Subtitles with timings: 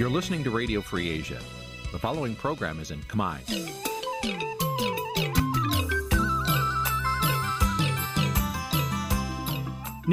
[0.00, 1.38] You're listening to Radio Free Asia.
[1.92, 3.36] The following program is in Khmer.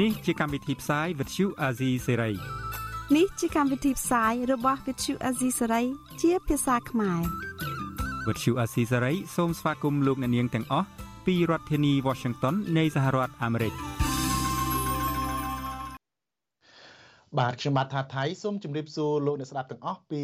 [0.00, 2.34] នេះជាកម្មវិធីផ្សាយ Vuthu Azizi Serai
[3.16, 5.84] នេះជាកម្មវិធីផ្សាយរបស់ Vuthu Azizi Serai
[6.22, 7.20] ជាភាសាខ្មែរ
[8.26, 10.86] Vuthu Azizi Serai សូមស្វាគមន៍លោកអ្នកនាងទាំងអស់
[11.26, 13.97] ពីរដ្ឋធានី Washington នៃសហរដ្ឋអាមេរិក
[17.38, 20.22] បាទខ្ញុំបាទថាថៃសូមជម្រាបសួរលោកអ្នកស្ដាប់ទាំងអស់ពី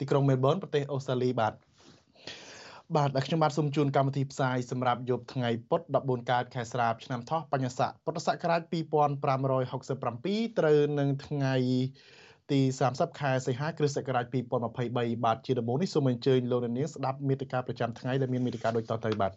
[0.00, 1.54] ទីក្រុងមែលប៊នប្រទេសអូស្ត្រាលីបាទ
[2.96, 11.54] បាទខ្ញុំបាទសូមជូនកម្មវិធីផ្សាយសម្រាប់យប់ថ្ងៃពុធ14កើតខែស្រាបឆ្នាំថោះបញ្ញស័កពុទ្ធសករាជ2567ត្រូវនឹងថ្ងៃ
[12.50, 19.32] ទី30ខែសីហាគ្រិស្តសករាជ2023បាទជាដំបូងនេះសូមអញ្ជើញលោកអ្នកនាងស្ដាប់មេតិការប្រចាំថ្ងៃដែលមានមេតិការដូចតទៅបាទ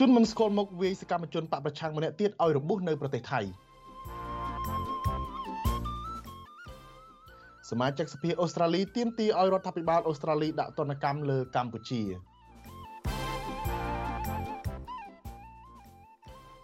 [0.00, 3.40] ជនមិនស្គាល់មុខវាយសកម្មជនបកប្រឆាំងម្នាក់ទៀតឲ្យរបួសនៅប្រទេសថៃ
[7.70, 12.02] សមាជិកសភាអូស្ត្រាលីទាមទារឲ្យរដ្ឋាភិបាលអូស្ត្រាលីដាក់ទណ្ឌកម្មលើកម្ពុជា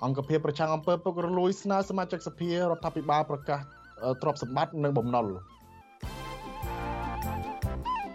[0.05, 3.61] អង្គភាពប្រឆាំងអំពើពុករលួយស្នើសមាជិកសភារដ្ឋាភិបាលប្រកាស
[4.23, 5.27] ទ្រព្យសម្បត្តិនិងបំណុល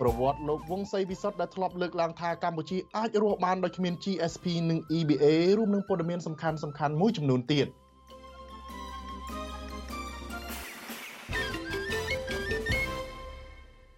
[0.01, 5.25] ប្រវត្តិលោកវង្សសីវិសុទ្ធដែលធ្លាប់លើកឡើងថាកម្ពុជាអាចរស់បានដោយគ្មាន GSP និង EBA
[5.57, 7.67] រួមនឹងព័ត៌មានសំខាន់សំខាន់មួយចំនួនទៀត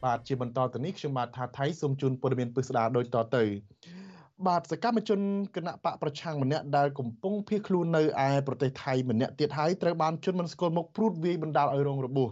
[0.04, 3.44] បាទជាបន្តទៅនេះខ្ញុំបាទថាថៃសូមជូនព័ត៌មានពិស្ដារដូចតទៅ
[4.48, 5.20] បាទសកម្មជន
[5.56, 12.30] គណៈបកប្រឆាំងម្នាក់ដែលកំពុងភៀសខ្លួននៅឯប្រទេសថៃម្នាក់ទៀតហើយត្រូវបានជនមិនស្គាល់មុខព្រួតវាយបណ្ដាលឲ្យរងរបួស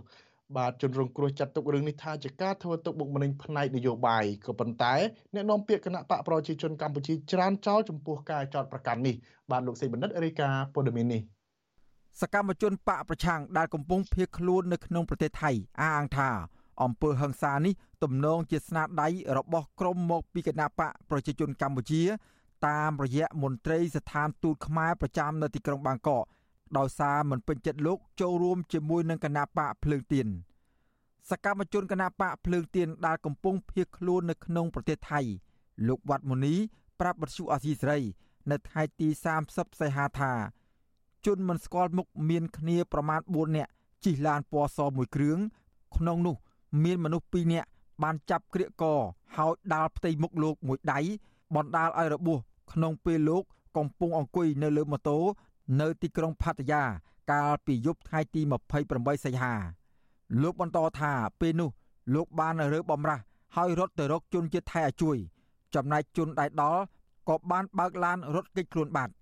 [0.57, 4.93] បាទជនរងគ្រោះចាត់ទុករឿងនេះថាជាការធ្វើទុកបុកម្នេញផ្នែកនយោបាយក៏ប៉ុន្តែ
[5.33, 9.15] អ្នកនាំពាក្យគណៈបកប្រជាជនកម្ពុជាច្រានចោលចំពោះការចោទប្រកាន់នេះ
[9.51, 11.21] បាទលោកសេបណ្ឌិតរាយការណ៍ព័ត៌មាននេះ
[12.21, 16.29] សកម្មជនបកប្រឆាំងដែលកំពុងភៀសខ្លួននៅក្នុងប្រទេសថៃអះអាងថា
[16.83, 17.73] អំពើហិង្សានេះ
[18.03, 19.07] ទំនងជាស្នាដៃ
[19.37, 22.03] របស់ក្រុមមកពីគណៈបកប្រជាជនកម្ពុជា
[22.67, 26.23] តាមរយៈមន្ត្រីស្ថានទូតខ្មែរប្រចាំនៅទីក្រុងបាងកក
[26.77, 30.27] ដោយសារមិនពេញចិត្តលោកចូលរួមជាមួយនឹងគណៈបកភ្លើងទៀន
[31.29, 35.21] សកម្មជនគណៈបកភ្លើងទៀនដែលកំពុងភៀសខ្លួននៅក្នុងប្រទេសថៃ
[35.87, 36.55] លោកវត្តមុនី
[36.99, 37.99] ប្រាប់បទសុអាស៊ីសេរី
[38.51, 39.07] នៅថ្ងៃទី
[39.43, 40.33] 30សីហាថា
[41.25, 43.71] ជនមិនស្គាល់មុខមានគ្នាប្រមាណ4នាក់
[44.05, 45.39] ជិះឡានពណ៌សមួយគ្រឿង
[45.95, 46.35] ក្នុងនោះ
[46.83, 47.67] មានមនុស្ស2នាក់
[48.03, 48.83] បានចាប់ក្រៀកក
[49.37, 50.99] ហើយដាល់ផ្ទៃមុខលោកមួយដៃ
[51.55, 52.39] បណ្ដាលឲ្យរបួស
[52.71, 53.43] ក្នុងពេលលោក
[53.77, 55.17] កំពុងអង្គុយនៅលើម៉ូតូ
[55.79, 56.83] នៅទីក្រុងផាតាយា
[57.31, 58.41] កាលពីយប់ថ្ងៃទី
[58.83, 59.53] 28សីហា
[60.41, 61.69] លោកបន្តថាពេលនោះ
[62.15, 63.23] លោកបានរើបំរាស់
[63.55, 65.17] ហើយរត់ទៅរកជនជាតិថៃឲ្យជួយ
[65.75, 66.81] ចំណែកជនដែលដល់
[67.29, 69.13] ក៏បានបើកឡានរត់គេចខ្លួនបាត់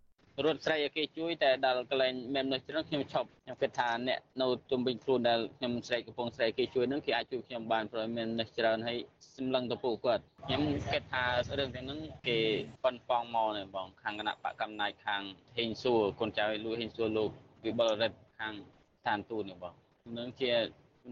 [0.45, 8.97] រត់ស្រីឲ្យគេជួយតែដល់កន្លែងមែននោះច្រើនខ្ញុំឈប់ខ្ញុំគិតថាអ្នកនៅជុំវិញខ្លួនដែលខ្ញុំស្រែកកំពុងស្រែកគេជួយនឹងគេអាចជួយខ្ញុំបានព្រោះមាននេះច្រើនហើយ
[9.35, 10.61] សម្លឹងទៅពួកគាត់ខ្ញុំ
[10.93, 11.23] គិតថា
[11.59, 12.37] រឿងទាំងហ្នឹងគេ
[12.83, 15.21] ប៉ុនប៉ងមកនេះបងខាងគណៈបកកំណាយខាង
[15.57, 17.29] ហេងសួរកូនចៅលួយហេងសួរលោក
[17.65, 18.53] វិបុលរិទ្ធខាង
[18.99, 19.73] ស្ថានទូតនេះបង
[20.17, 20.51] នឹងជា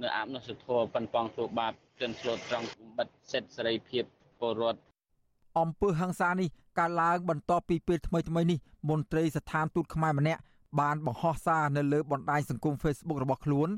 [0.02, 4.04] នៅអាបនោះសុធរប៉ុនប៉ងធ្វើបាបជនស្លូតត្រង់បិទសិទ្ធិសេរីភាព
[4.40, 4.80] ពលរដ្ឋ
[5.60, 6.50] អំពើហ ংস ានេះ
[6.80, 8.58] កើតឡើងបន្ទាប់ពីពេលថ្មីថ្មីនេះ
[8.90, 10.42] មន្ត្រីស្ថានទូតខ្មែរម្នាក់
[10.80, 13.70] បានបង្ហោះសារនៅលើបណ្ដាញសង្គម Facebook របស់ខ្លួន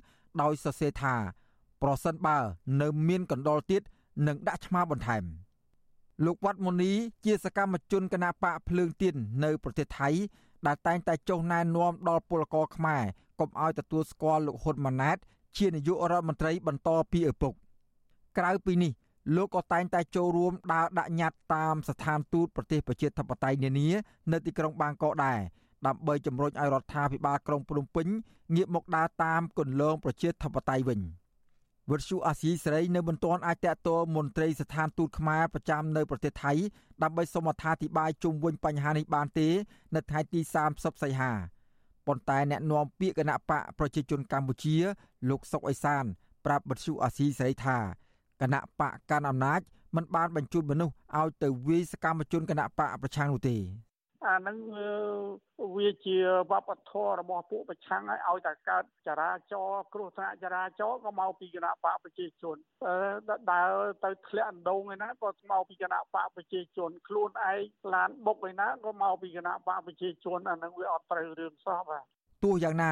[0.41, 1.15] ដោយសរសេរថា
[1.83, 2.37] ប្រសិនបើ
[2.81, 3.81] នៅមានកណ្ដុលទៀត
[4.27, 5.23] នឹងដាក់ឆ្មាបន្ថែម
[6.25, 6.91] លោកវត្តមុនី
[7.25, 10.09] ជាសកម្មជនគណបកភ្លើងទៀននៅប្រទេសថៃ
[10.67, 13.03] ដែលតែងតែចុះណែនាំដល់ពលករខ្មែរ
[13.39, 15.17] កុំឲ្យទទួលស្គាល់លោកហ៊ុនម៉ាណែត
[15.57, 17.53] ជានាយករដ្ឋមន្ត្រីបន្តពីឪពុក
[18.37, 18.91] ក្រៅពីនេះ
[19.35, 23.87] លោកក៏តែងតែចូលរួមដើរដាក់ញត្តិតាមស្ថានទូតប្រទេសប្រជាធិបតេយ្យនានា
[24.31, 25.39] នៅទីក្រុងបាងកកដែរ
[25.87, 28.07] ដើម្បីជំរុញឲ្យរដ្ឋាភិបាលក្រុងភ្នំពេញ
[28.55, 30.99] ងាកមកដើរតាមគន្លងប្រជាធិបតេយ្យវិញ
[31.91, 36.53] វិទ្យុអាស៊ីសេរីនៅមិនទាន់អាចតតមន្ត្រីស្ថានទូតខ្មែរប្រចាំនៅប្រទេសថៃ
[37.03, 39.47] ដើម្បីសូមអត្ថាធិប្បាយជុំវិញបញ្ហានេះបានទេ
[39.95, 40.39] នៅថ្ងៃទី
[40.71, 41.31] 30សីហា
[42.07, 44.75] ប៉ុន្តែអ្នកនាំពាក្យគណៈបកប្រជាជនកម្ពុជា
[45.29, 46.03] លោកសុកអេសាន
[46.45, 47.77] ប្រាប់បទសុអាស៊ីសេរីថា
[48.41, 49.59] គណៈបកកាន់អំណាច
[49.95, 53.57] មិនបានបញ្ជូនមនុស្សឲ្យទៅវាយសកម្មជនគណៈបកប្រឆាំងនោះទេ
[54.25, 54.57] អានឹង
[55.75, 56.17] វាជា
[56.51, 62.57] វប្បធម៌របស់ពួកប្រឆាំងឲ្យឲ្យតែកើតចរាចរគ្រោះថ្នាក់ចរាចរក៏មកពីគណៈបកប្រជាជន
[63.51, 63.73] ដើរ
[64.03, 67.59] ទៅធ្លាក់អណ្ដូងឯណាក៏មកពីគណៈបកប្រជាជន ខ្លួនឯង
[67.93, 72.03] ឡានបុកឯណាក៏មកពីគណៈបកប្រជាជនអានឹងវាអត់ត្រូវរឿងសោះបាទ
[72.43, 72.91] ទោះយ៉ាងណា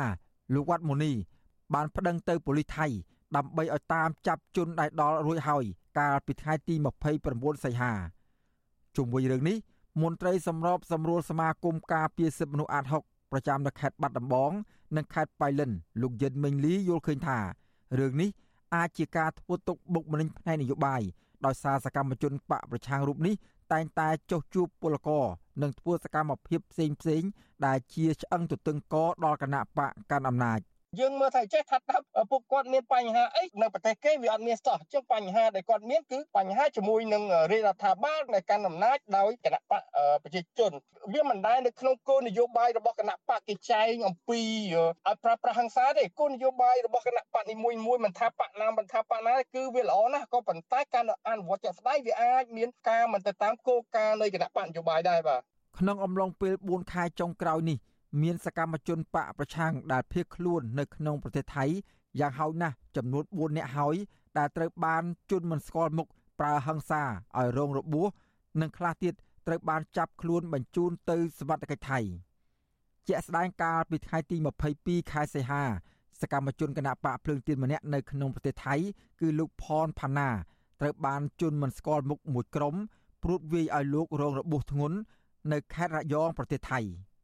[0.56, 1.12] លោកវត្តមូនី
[1.74, 2.88] បានប្តឹងទៅប៉ូលីសថៃ
[3.36, 5.66] ដើម្បីឲ្យតាមចាប់ជនដែលដល់រួចហើយ
[6.00, 6.76] កាលពីថ្ងៃទី
[7.20, 7.94] 29សីហា
[8.96, 9.58] ជុំវិញរឿងនេះ
[10.02, 14.52] មន្ត្រីសម្របសម្រួលសមាគមការពារសិទ្ធិមនុស្សអាត6ប្រចាំនៅខេត្តបាត់ដំបង
[14.96, 15.72] និងខេត្តបៃលិន
[16.02, 17.40] លោកយិនមេងលីយល់ឃើញថា
[18.00, 18.30] រឿងនេះ
[18.76, 21.02] អាចជាការធ្វើទុកបុកម្នេញផ្នែកនយោបាយ
[21.46, 23.36] ដោយសារសកម្មជនបកប្រឆាំងរូបនេះ
[23.74, 25.26] តែងតែចុះជួបពលករ
[25.62, 27.24] និងធ្វើសកម្មភាពផ្សេងផ្សេង
[27.66, 28.96] ដែលជាឆ្អឹងទទឹងក
[29.26, 30.60] ដល់គណៈបកកាន់អំណាច
[31.00, 31.98] យើងមើលថាចេះថាថា
[32.32, 39.82] ពួកគាត់មានបញ្ហាអីនៅប្រទេសគេវាអត់មានសោះចឹងបញ្ហាដែលគាត់មានគឺបញ្ហាជាមួយនឹងរាជរដ្ឋាភិបាលនៃកាន់អំណាចដោយគណៈបក
[40.24, 40.72] ប្រជាជន
[41.14, 44.40] វាមិនដែលនៅក្នុងគោលនយោបាយរបស់គណៈបកគេចែងអំពី
[44.74, 55.42] ឲ្យប្រើប្រាស់ហិង្សាទេគោលនយោបាយរបស់គណៈបកនីមួយមួយមិនថាបកណាមិនថាបកណាគឺវាល្អណាស់ក៏ប៉ុន្តែការអនុវត្តជាក់ស្ដែងវាអាចមានការមិនទៅតាមគោលការណ៍នៃគណៈបកនយោបាយដែរបាទ
[55.80, 57.78] ក្នុងអំឡុងពេល4ខែចុងក្រោយនេះ
[58.22, 61.66] មានសកម្មជនបកប្រឆាំងដែលភៀសខ្លួននៅក្នុងប្រទេសថៃ
[62.20, 63.96] យ៉ាងហោចណាស់ចំនួន4នាក់ហើយ
[64.38, 66.08] ដែលត្រូវបានជន់មិនស្គាល់មុខ
[66.40, 67.04] ប្រើហិង្សា
[67.38, 68.08] ឲ្យរងរបួស
[68.62, 69.14] និងខ្លះទៀត
[69.48, 72.00] ត្រូវបានចាប់ខ្លួនបញ្ជូនទៅសវត្ថកិច្ចថៃ
[73.08, 74.38] ជាក់ស្ដែងកាលពីថ្ងៃទី
[74.74, 75.64] 22ខែសីហា
[76.22, 78.76] សកម្មជនគណៈបកភ្លើងទៀនម្នាក់នៅក្នុងប្រទេសថៃ
[79.22, 80.30] គឺលោកផនផាណា
[80.82, 82.76] ត្រូវបានជន់មិនស្គាល់មុខមួយក្រុម
[83.24, 84.98] ព្រួតវាយឲ្យលោករងរបួសធ្ងន់
[85.52, 86.80] នៅខេត្តរយងប្រទេសថៃ។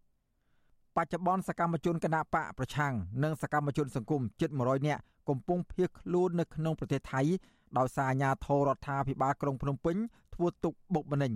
[0.98, 2.94] បច្ចុប្បន្នសកម្មជនគណបកប្រឆាំង
[3.24, 7.22] និងសកម្មជនសង្គមជិត100នាក់កំពុងភៀសខ្លួននៅក្នុងប្រទេសថៃ
[7.78, 9.96] ដោយសារអាជ្ញាធររដ្ឋាភិបាលក្រុងភ្នំពេញ
[10.36, 11.34] ធ្វើទុកបុកម្នេញ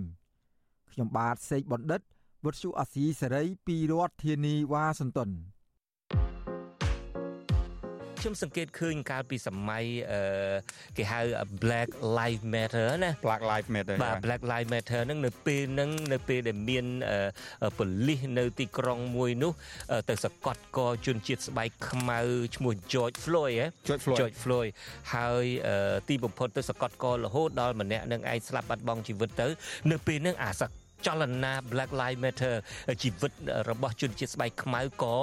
[0.92, 2.00] ខ្ញុំបាទសេកបណ្ឌិត
[2.44, 5.30] វុទ្ធុអាស៊ីសេរីពីរដ្ឋធានីវ៉ាស៊ីនតោន
[8.20, 9.84] ខ្ញុំសង្កេតឃើញកាលពីសម័យ
[10.96, 11.20] គេហៅ
[11.62, 16.86] Black Lives Matter ណា Black Lives Matter បាទ Black Lives Matter ហ្នឹងនៅពេលហ្នឹងនៅពេលដែលមាន
[17.78, 19.52] ប៉ូលីសនៅទីក្រុងមួយនោះ
[20.10, 22.20] ទៅសកាត់កជនជាតិស្បែកខ្មៅ
[22.56, 23.66] ឈ្មោះ George Floyd ហ៎
[24.20, 24.70] George Floyd
[25.14, 25.44] ហើយ
[26.08, 29.46] ទីបំផុតទៅសកាត់ករហូតដល់ម្នាក់នឹងឯងស្លាប់បាត់បង់ជីវិតទៅ
[29.90, 30.70] នៅពេលហ្នឹងអាសក
[31.06, 32.54] ចលនា Black Lives Matter
[33.02, 33.32] ជីវិត
[33.70, 35.16] របស់ជនជាតិស្បែកខ្មៅក៏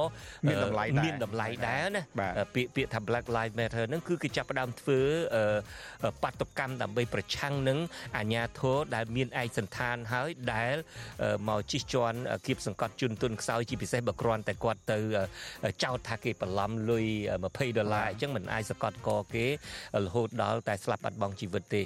[0.48, 2.04] មានតម្លៃដែរមានតម្លៃដែរណា
[2.56, 5.00] ពាក្យពាក្យថា Black Lives Matter ហ្នឹងគឺគេចាប់ផ្ដើមធ្វើ
[6.24, 7.80] បាតុកម្មដើម្បីប្រឆាំងនឹង
[8.18, 10.76] អាញាធរដែលមានឯកសន្តានហើយដែល
[11.50, 15.00] មកជិះជាន់គៀបសង្កត់ជនទុនខ្សោយជាពិសេសបើគ្រាន់តែគាត់ទៅ
[15.84, 17.06] ចោទថាគេបន្លំលុយ
[17.42, 19.46] 20ដុល្លារអញ្ចឹងមិនអាចសកត់កគេ
[20.06, 21.82] រហូតដល់តែស្លាប់បាត់បង់ជីវិតទេ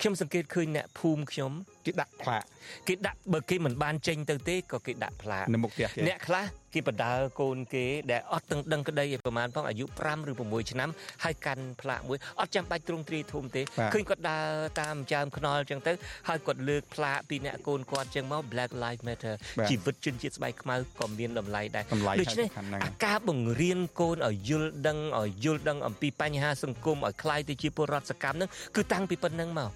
[0.00, 1.52] ខ្ញុំសង្កេតឃើញអ្នកភូមិខ្ញុំ
[1.86, 2.42] គេដាក់ផ្លាក
[2.88, 6.44] គេដាក់បើគេមិនបានចេញទៅទេក៏គេដាក់ផ្លាកនៅមុខផ្ទះគេអ្នកខ្លះ
[6.74, 10.90] គេបដើកូនគេដែលអត់ទាំងដឹងក្តីប្រហែលផងអាយុ5ឬ6ឆ្នាំ
[11.24, 13.62] ហើយកាន់ផ្លាកមួយអត់ចាំបាច់ទ្រង់ទ្រាយធំទេ
[13.94, 14.46] ឃើញគាត់ដើរ
[14.80, 15.92] តាមចាមខ្នល់ចឹងទៅ
[16.28, 19.34] ហើយគាត់លើកផ្លាកពីអ្នកកូនគាត់ចឹងមក Black Lives Matter
[19.68, 21.84] ជីវិតជនជាតិស្បែកខ្មៅក៏មានតម្លៃដែរ
[22.20, 22.48] ដូច្នេះ
[23.06, 29.70] ការបង្រៀនកូនឲ្យយល់ដឹងឲ្យយល់ដឹងអំពីបញ្ហាសង្គមឲ្យคลายទៅជាពលរដ្ឋសកម្មនឹងគឺតាំងពីប៉ុណ្្នឹងមក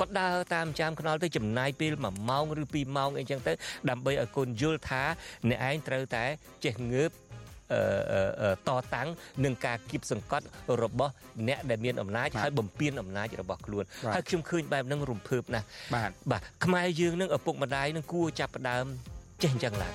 [0.00, 3.52] គាត់ដើរតាមចាមខ្នល់ទៅចំណាយពេល1ម៉ោងឬ2ម៉ោងអីចឹងទៅ
[3.90, 5.02] ដើម្បីឲ្យកូនយល់ថា
[5.50, 6.24] អ្នកឯងត្រូវតែ
[6.64, 7.10] ចេះងើប
[8.68, 9.08] តតាំង
[9.44, 10.44] នឹងការគៀបសង្កត់
[10.82, 11.12] របស់
[11.48, 18.84] អ្នកដែលមានអំណាចហើយបំពេញអំណាចរបស់ខ្លួនហើយខ្ញុំឃើញបែបហ្នឹងរំភើបណាស់បាទបាទខ្មែរយើងនឹងឪពុកម្ដាយនឹងគួរចាប់ផ្ដើម
[19.42, 19.94] ចេះអញ្ចឹងឡើង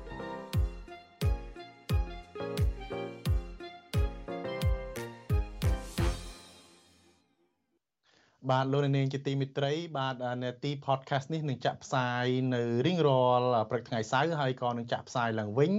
[8.49, 15.71] បាទលោកនាងជាទីមិត្តរីបាទនេតិ podcast នេះនឹងចាក់ផ្សាយនៅរៀងរាល់ព្រឹកថ្ងៃសៅរ៍ហើយក៏នឹងចាក់ផ្សាយឡើងវិញ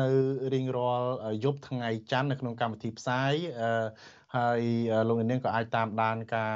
[0.00, 0.10] នៅ
[0.54, 1.08] រៀងរាល់
[1.44, 3.32] យប់ថ្ងៃច័ន្ទនៅក្នុងកម្មវិធីផ្សាយ
[4.36, 4.62] ហើយ
[5.08, 6.54] លោកនាងក៏អាចតាមដានការ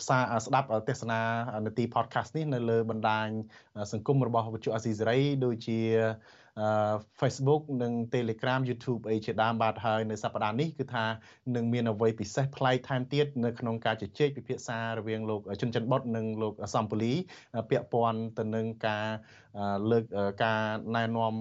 [0.00, 1.20] ផ្សាយស្ដាប់ទេសនា
[1.66, 3.28] នាទី podcast នេះនៅលើបណ្ដាញ
[3.92, 5.80] សង្គមរបស់វិទ្យុអស៊ីសេរីដូចជា
[7.20, 11.04] Facebook និង Telegram YouTube អីជាដើមបាទហើយនៅសប្តាហ៍នេះគឺថា
[11.54, 17.12] នឹងមានអ្វីពិសេសប្លែកថែមទៀតនៅក្នុងការជជែកពិភាក្សារវាងលោកជុនច័ន្ទបុតនិងលោកសំពូលី
[17.70, 19.06] ពាក់ព័ន្ធទៅនឹងការ
[19.90, 20.04] លើក
[20.44, 20.60] ការ
[20.96, 21.34] ណែនាំ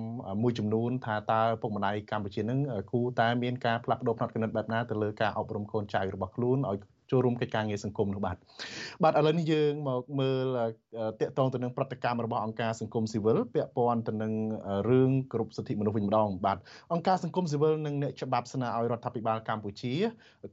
[0.43, 2.59] មួយចំនួន ថាតើពុកម្ដាយកម្ពុជានឹង
[2.91, 6.77] គូតែមានការផ្លាស់ប្ដូរផ្នត់គំនិតបែបណាទៅលើការអប់រំកូនចៅរបស់ខ្លួនឲ្យ
[7.11, 8.35] ចូលរួមកិច្ចការងារសង្គមនោះបាទ
[9.03, 10.57] បាទឥឡូវនេះយើងមកមើល
[11.21, 14.33] តកតងទៅនឹងប្រតិកម្មរបស់អង្គការសង្គមស៊ីវិលពាក់ព័ន្ធទៅនឹង
[14.89, 16.57] រឿងគ្រប់សិទ្ធិមនុស្សវិញម្ដងបាទ
[16.93, 19.93] អង្គការសង្គមស៊ីវិលនិងអ្នកច្បាប់ស្នើឲ្យរដ្ឋាភិបាលកម្ពុជា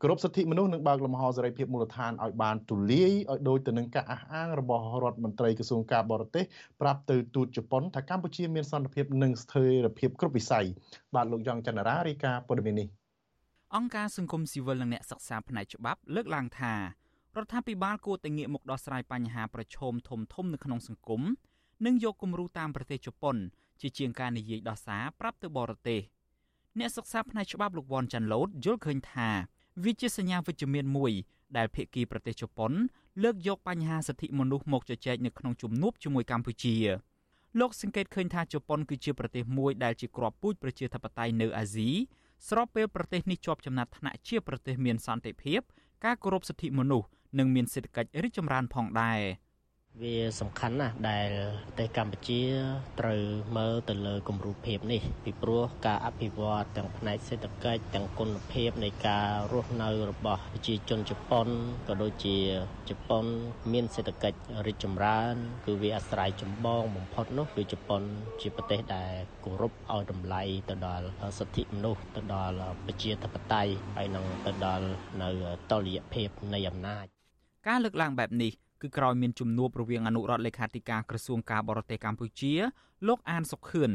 [0.02, 6.44] គ្រប់សិទ្ធិមនុស្សនិងបើកលំហសេរីភាពមូលដ្ឋានឲ្យបានទូលាយឲ្យដូចទៅនឹងការអះអាងរបស់រដ្ឋមន្ត្រីក្រសួងការបរទេស
[6.80, 10.66] ប្រាប់ទៅទូតជប៉ុនថាកម្ពុជាមានសន្តិភាពនិងស្ថិរភាពគ្រប់វិស័យ
[11.14, 12.97] បាទលោកយ៉ងច័ន្ទរារាយការណ៍ព័ត៌មាននេះ
[13.76, 21.22] អង្គការសង្គមស៊ីវិលនិងអ្នកសិក្សាផ្នែកច្បាប់លើកឡើងថារដ្ឋាភិបាលគួរតែងាកមកដោះស្រាយបញ្ហាប្រឈមធំធំនៅក្នុងសង្គម
[21.86, 23.36] និងយកគំរូតាមប្រទេសជប៉ុន
[23.80, 26.00] ជាជាងការនិយាយដោះសារប្រាប់ទៅបរទេស
[26.78, 29.28] អ្នកសិក្សាផ្នែកច្បាប់លោកវ៉ាន់ចាន់ឡូតយល់ឃើញថា
[29.84, 31.12] វាជាសញ្ញាវិជ្ជមានមួយ
[31.56, 32.72] ដែលភាគីប្រទេសជប៉ុន
[33.22, 36.76] លើកយកបញ្ហាសិទ្ធិមនុស្សមកជជែកនៅក្នុងជំនួបជាមួយកម្ពុជា
[37.60, 41.90] លោកសង្កេតឃើញថាជប៉ុនគឺជាប្រទេសមួយដែលជាក្របពូជប្រជាធិបតេយ្យនៅអាស៊ី
[42.48, 45.60] ស្របពេលប្រទេសនេះជាប់ចំណាត់ថ្នាក់ជាប្រទេសមានសន្តិភាព
[46.04, 49.20] ការគោរពសិទ្ធិមនុស្សនិងមានសេដ្ឋកិច្ចរីកចម្រើនផងដែរ។
[50.02, 51.28] វាសំខាន់ណាស់ដែល
[51.66, 52.42] ប្រទេសកម្ពុជា
[53.00, 53.22] ត្រូវ
[53.56, 61.48] មើលទៅលើគម្រូភាពនេះពីព្រោះការអភិវឌ្ឍទាំងផ្នែកសេដ្ឋកិច្ចទាំងគុណភាពនៃការរស់នៅរបស់ប្រជាជនជប៉ុន
[61.88, 62.36] ក៏ដូចជា
[62.90, 63.24] ជប៉ុន
[63.72, 65.34] មានសេដ្ឋកិច្ចរីកចម្រើន
[65.66, 68.02] គឺវាអាស្រ័យចម្បងបំផុតនោះគឺជប៉ុន
[68.40, 69.12] ជាប្រទេសដែល
[69.44, 71.06] គោរពឲ្យតម្លៃទៅដល់
[71.38, 74.86] សិទ្ធិមនុស្សទៅដល់ប្រជាធិបតេយ្យហើយនឹងទៅដល់
[75.22, 75.30] នៅ
[75.70, 77.06] តលយៈភាពនៃអំណាច
[77.68, 78.52] ការលើកឡើងបែបនេះ
[78.82, 82.54] គឺក្រោយមានជំនួបរវាងអនុរដ្ឋលេខាធិការក្រសួងការបរទេសកម្ពុជា
[83.08, 83.90] លោកអានសុខឿន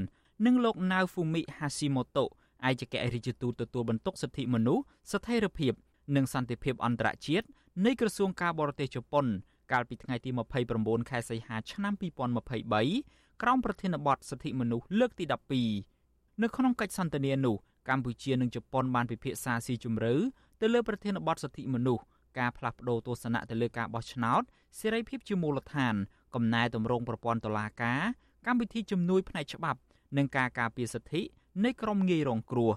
[0.45, 2.29] និងលោកណៅហ្វូមីហាស៊ីម៉ូតូឯក
[2.65, 5.73] អគ្គរដ្ឋទូតទទួលបន្ទុកសិទ្ធិមនុស្សស្ថិរភាព
[6.15, 7.47] និងសន្តិភាពអន្តរជាតិ
[7.85, 9.25] នៃក្រសួងការបរទេសជប៉ុន
[9.71, 10.29] កាលពីថ្ងៃទី
[10.69, 11.93] 29ខែសីហាឆ្នាំ
[12.67, 15.25] 2023ក្រោមប្រធានបទសិទ្ធិមនុស្សលើកទី
[15.83, 17.55] 12នៅក្នុងកិច្ចសន្ទនានោះ
[17.89, 20.13] កម្ពុជានិងជប៉ុនបានពិភាក្សាស៊ីជម្រៅ
[20.61, 22.03] ទៅលើប្រធានបទសិទ្ធិមនុស្ស
[22.39, 24.41] ការផ្លាស់ប្តូរទស្សនៈទៅលើការបោះឆ្នោត
[24.79, 25.95] សេរីភាពជាមូលដ្ឋាន
[26.35, 28.01] កំណែតម្រង់ប្រព័ន្ធតុលាការ
[28.47, 29.79] កម្មវិធីជំនួយផ្នែកច្បាប់
[30.17, 31.21] និងការការពារសិទ្ធិ
[31.65, 32.71] នៃក្រុមងាយរងគ្រោះ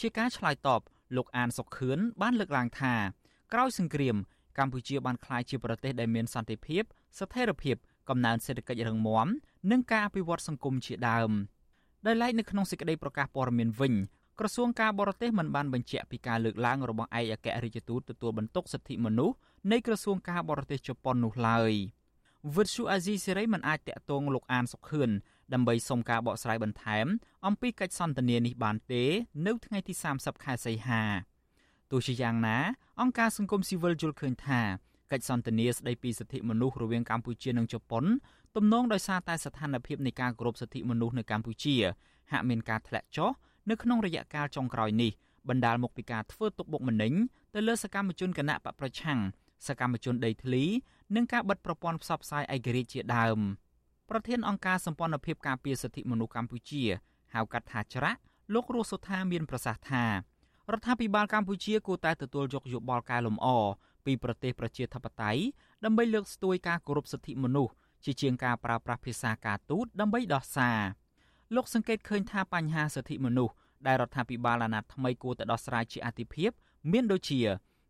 [0.00, 0.80] ជាការឆ្លើយតប
[1.16, 2.94] លោកអានសុខឿនបានលើកឡើងថា
[3.52, 4.16] ក្រោយសង្គ្រាម
[4.58, 6.82] កម្ពុជាបានក្លាយជាប្រទេសដែលមានសន្តិភាព
[7.18, 7.76] ស្ថិរភាព
[8.08, 9.26] កំណើនសេដ្ឋកិច្ចរឹងមាំ
[9.70, 11.30] និងការអភិវឌ្ឍសង្គមជាដើម
[12.06, 13.94] ដោយឡែកនៅក្នុងសេចក្តីប្រកាសព័ត៌មានវិញ
[14.42, 19.36] ក្រសួងការបរទេសមិនបានបញ្ជាក់ពីការលើកឡើងរបស់ឯកអគ្គរដ្ឋទូតទទួលបន្ទុកសិទ្ធិមនុស្ស
[19.72, 21.72] នៃក្រសួងការបរទេសជប៉ុននោះឡើយ
[22.56, 25.10] វិទ្យុអាស៊ីសេរីមិនអាចតាក់ទងលោកអានសុខឿន
[25.52, 27.06] ដើម្បីសុំការបកស្រាយបន្ថែម
[27.46, 29.04] អំពីកិច្ចសន្ទនានេះបានទេ
[29.46, 31.02] នៅថ្ងៃទី30ខែសីហា
[31.90, 32.58] ទោះជាយ៉ាងណា
[33.00, 34.60] អង្គការសង្គមស៊ីវិលយល់ឃើញថា
[35.12, 38.04] កិច្ចសន្ទនាស្តីពីសិទ្ធិមនុស្សរវាងកម្ពុជានិងជប៉ុន
[38.56, 41.76] ទំនងដោយសារតែស្ថានភាពនៃការគោរពសិទ្ធិមនុស្សនៅកម្ពុជា
[42.32, 43.30] ហាក់មានការធ្លាក់ចុះ
[43.70, 45.10] នៅក្នុងរយៈកាលចុងក្រោយនេះ
[45.48, 47.12] បណ្ដាលមកពីការធ្វើទុកបុកម្នេញ
[47.54, 49.18] ទៅលើសកម្មជនគណៈបកប្រឆាំង
[49.66, 50.64] សកម្មជនដីធ្លី
[51.16, 53.38] និងការបិទប្រព័ន្ធផ្សព្វផ្សាយឯករាជ្យជាដើម
[54.10, 56.82] ប្រធានអង្គការសម្ព័ន្ធភាពការពារសិទ្ធិមនុស្សកម្ពុជា
[57.34, 58.20] ហៅកាត់ថាច្រាក់
[58.54, 60.10] លោករស់សុថាមានប្រសាសន៍ថារ
[60.78, 63.46] ដ្ឋាភិបាលកម្ពុជាគួរតែទទួលយកយោបល់កែលម្អ
[64.06, 65.40] ពីប្រទេសប្រជាធិបតេយ្យ
[65.84, 67.72] ដើម្បីលើកស្ទួយការគោរពសិទ្ធិមនុស្ស
[68.04, 70.78] ជាជាងការប្រើប្រាស់ភាសាការទូតដើម្បីដោះសារ
[71.56, 73.54] លោកសង្កេតឃើញថាបញ្ហាសិទ្ធិមនុស្ស
[73.86, 76.50] ដែលរដ្ឋាភិបាលអាណត្តិថ្មីគួរតែដោះស្រាយជាអាទិភាព
[76.92, 77.40] មានដូចជា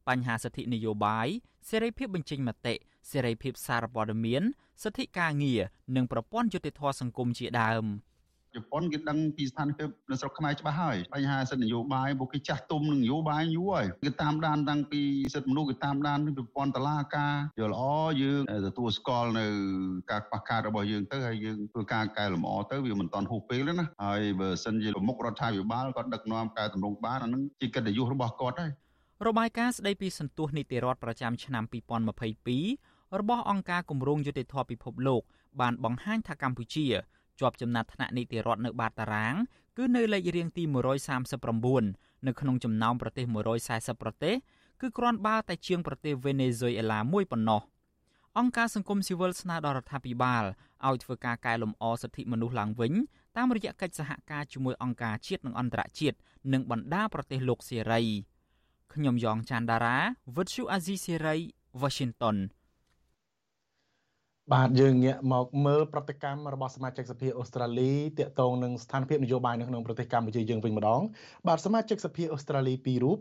[0.09, 1.29] បញ្ហាសិទ្ធិនយោបាយ
[1.69, 2.75] សេរីភាពបញ្ចេញមតិ
[3.11, 4.43] សេរីភាពសារព័ត៌មាន
[4.83, 5.63] សិទ្ធិការងារ
[5.97, 7.85] និងប្រព័ន្ធយុតិធធម៌សង្គមជាដើម។
[8.55, 15.03] ជប៉ុនគេដឹងពីស្ថានភាពនៅស្រុកខ្មែរច្បាស់ហើយបញ្ហាសិទ្ធិនយោបាយពួកគេចាស់ទុំនឹងនយោបាយយូរហើយគេតាមដានតាំងពី
[15.35, 17.85] សិទ្ធិមនុស្សគេតាមដានពីប្រព័ន្ធតឡាការយល់ល្អ
[18.23, 19.47] យើងទទួលស្គាល់នៅ
[20.11, 28.73] ការខ្វះខាតរបស់យើងទៅហើយយើងធ្វើការកែលម្អទៅវាមិនតាន់ហួសពេលទេណាហើយបើសិនជាប្រមុខរដ្ឋាភិបាលគាត់ដឹកនាំកែតម្រង់បានអានឹងជាកិត្តិយសរបស់គាត់ហើយ
[29.29, 31.65] របាយការណ៍ស្ដីពីសន្ទុះនីតិរដ្ឋប្រចាំឆ្នាំ
[32.61, 35.23] 2022របស់អង្គការគម្រោងយុតិធធម៌ពិភពលោក
[35.61, 36.87] បានបង្ហាញថាកម្ពុជា
[37.41, 39.35] ជាប់ចំណាត់ថ្នាក់នីតិរដ្ឋនៅបាតតារាង
[39.77, 40.65] គឺនៅលេខរៀងទី
[41.45, 43.25] 139នៅក្នុងចំណោមប្រទេស
[43.65, 44.35] 140ប្រទេស
[44.81, 47.63] គឺគ្រាន់បើតែជាងប្រទេសវេណេស៊ុយអេឡាមួយប៉ុណ្ណោះ
[48.39, 50.45] អង្គការសង្គមស៊ីវិលស្នើដល់រដ្ឋាភិបាល
[50.87, 52.93] ឲ្យធ្វើការកែលម្អសិទ្ធិមនុស្សឡើងវិញ
[53.37, 56.17] តាមរយៈកិច្ចសហការជាមួយអង្គការជាតិនិងអន្តរជាតិ
[56.53, 58.03] និងបណ្ដាប្រទេសលោកសេរី
[58.95, 59.99] ខ្ញុំយ៉ងច័ន្ទដារា
[60.37, 61.37] វិទ្យុអាស៊ីសេរី
[61.83, 62.37] Washington
[64.55, 71.01] បាទយើងងាកមកមើលប្រតិកម្មរបស់សមាជិកសភាអូស្ត្រាលីទាក់ទងនឹងស្ថានភាពនយោបាយនៅក្នុងប្រទេសកម្ពុជាយើងវិញម្ដង
[71.49, 73.19] បាទសមាជិកសភាអូស្ត្រាលីពីររូប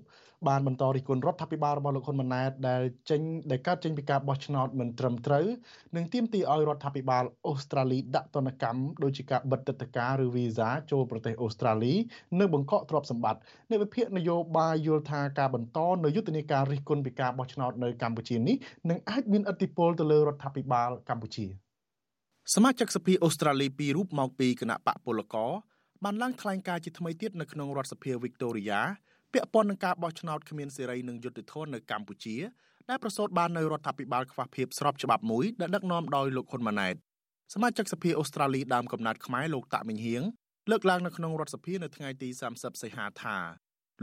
[0.48, 5.46] បានបន្តរិះគន់រដ្ឋាភិបាលរបស់លោកហ៊ុនម៉ាណែតដែលចេញដែលកើតចេញពីការបោះឆ្នោតមិនត្រឹមត្រូវ
[5.96, 11.94] និងទាមទារឲ្យរដ្ឋាភិបាលអូស្ត្រាលីដាក់ទណ្ឌកម្មដូចជាការបិទទឹកតការឬវីសាចូលប្រទេសអូស្ត្រាលី
[12.40, 18.56] និងបង្កក់ទ្រព្យសម្បត្តិអ្នកវិភាគនយោបាយយល់ថាការបន្តនៅយុទ្ធនាការរិះគន់ពីការបោះឆ្នោតនៅកម្ពុជានេះ
[18.90, 21.46] នឹងអាចមានឥទ្ធិពលទៅលើរដ្ឋាភិបាលកម្ពុជា
[22.56, 25.52] សមាជិកសភាអូស្ត្រាលីពីររូបមកពីគណៈបកពលករ
[26.04, 28.82] បានឡើងថ្លែងការណ៍ជាថ្មីទៀតនៅក្នុងរដ្ឋសភាវីកតូរីយ៉ា
[29.34, 32.38] ពាក់ព័ន្ធនឹងការបោះឆ្នោតគ្មានសេរីនិងយុត្តិធម៌នៅកម្ពុជា
[32.90, 36.96] ដែលប្រសូតបាននៅរដ្ឋាភិបាលខ្វះភាពស្របច្បាប់មួយដែលដឹកនាំដោយលោកហ៊ុនម៉ាណែត
[37.54, 40.24] សមាជិកសភាអូស្ត្រាលីដើមកំណត់ខ្មែរលោកតាក់មិញហៀង
[40.70, 43.38] លើកឡើងនៅក្នុងរដ្ឋសភានៅថ្ងៃទី30សីហាថា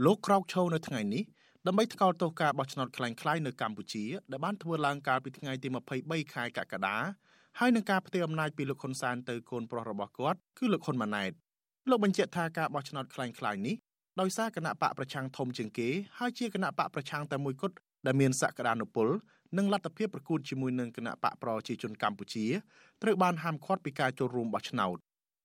[0.05, 1.23] លោកក្រោកឈរនៅថ្ងៃនេះ
[1.67, 5.67] ដើម្បីថ្កោលទោសការបោះឆ្នោតคล้ายៗនៅកម្ពុជាដែលបានធ្វើឡើងកាលពីថ្ងៃទី
[6.01, 6.97] 23ខែកក្កដា
[7.59, 11.31] ហើយនឹងការផ្ទេរអំណាចពីលោកហ៊ុនសែនទៅកូនប្រុសរបស់គាត់គឺលោកហ៊ុនម៉ាណែត
[11.89, 13.75] លោកបញ្ជាក់ថាការបោះឆ្នោតคล้ายៗនេះ
[14.21, 19.07] ដោយសារគណៈបកប្រឆាំងធំជាងគេហើយជាគណៈបកប្រឆាំងតែមួយគត់ដែលមានសក្តានុពល
[19.57, 22.45] និងលទ្ធភាពប្រកួតជាមួយនឹងគណៈបកប្រជាជនកម្ពុជា
[23.01, 24.97] ត្រូវបានហាមឃាត់ពីការចូលរួមបោះឆ្នោត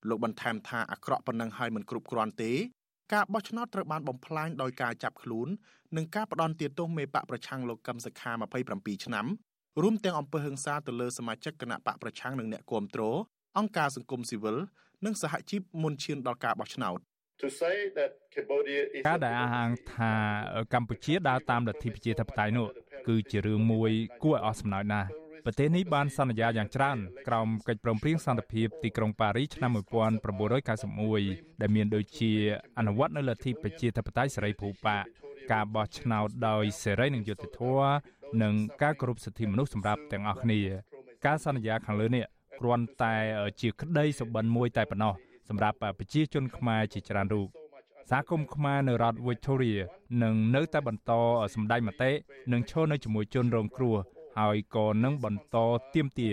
[0.09, 2.53] លោកបន្ថែមថាអាក្រក់ប៉ុណ្ណឹងហើយមិនគ្រប់គ្រាន់ទេ
[3.13, 5.49] ការបោះឆ្នោតត្រូវបានបំផ្លាញដោយការចាប់ខ្លួន
[5.97, 8.31] និងការផ្ដន់ទាទោសមេបកប្រឆាំងលោកកឹមសុខា
[8.69, 9.27] 27ឆ្នាំ
[9.83, 13.03] រួមទាំងអំពើហិង្សាទៅលើសមាជិកគណៈបកប្រឆាំងនិងអ្នកគាំទ្រ
[13.59, 14.57] អង្គការសង្គមស៊ីវិល
[15.05, 16.99] និងសហជីពមុនឈានដល់ការបោះឆ្នោត
[19.09, 20.13] ការដែលអះអាងថា
[20.75, 22.67] កម្ពុជាដើរតាមលទ្ធិប្រជាធិបតេយ្យនោះ
[23.09, 23.91] គឺជារឿងមួយ
[24.23, 25.09] គួរឲ្យអស់សំណើចណាស់
[25.45, 26.99] ប្រទេសនេះបានសន្យាយ៉ាងច្រើន
[27.29, 29.71] ក្រោមកិច្ចព្រមព្រៀងសន្តិភាពទីក្រុងប៉ារីសឆ្នាំ
[30.47, 32.33] 1991ដែលមានដូចជា
[32.79, 34.97] អនុវត្តនៅលទ្ធិប្រជាធិបតេយ្យសេរីភូប៉ា
[35.53, 37.93] ការបោះឆ្នោតដោយសេរីនិងយុត្តិធម៌
[38.43, 40.61] និងការគោរពសិទ្ធិមនុស្សសម្រាប់ទាំងអស់គ្នា
[41.27, 42.25] ការសន្យាខាងលើនេះ
[42.61, 43.15] គ្រាន់តែ
[43.61, 45.15] ជាក្តីសុបិនមួយតែប៉ុណ្ណោះ
[45.49, 47.49] សម្រាប់ប្រជាជនខ្មែរជាច្រើនរូប
[48.11, 49.81] សហគមន៍ខ្មែរនៅរដ្ឋ Victoria
[50.23, 51.13] នឹងនៅតែបន្ត
[51.55, 52.11] សម្ដែងមតិ
[52.53, 53.97] និងឈរនៅជាមួយជនរងគ្រោះ
[54.39, 55.57] ហើយក៏នឹងបន្ត
[55.95, 56.31] ទៀមទា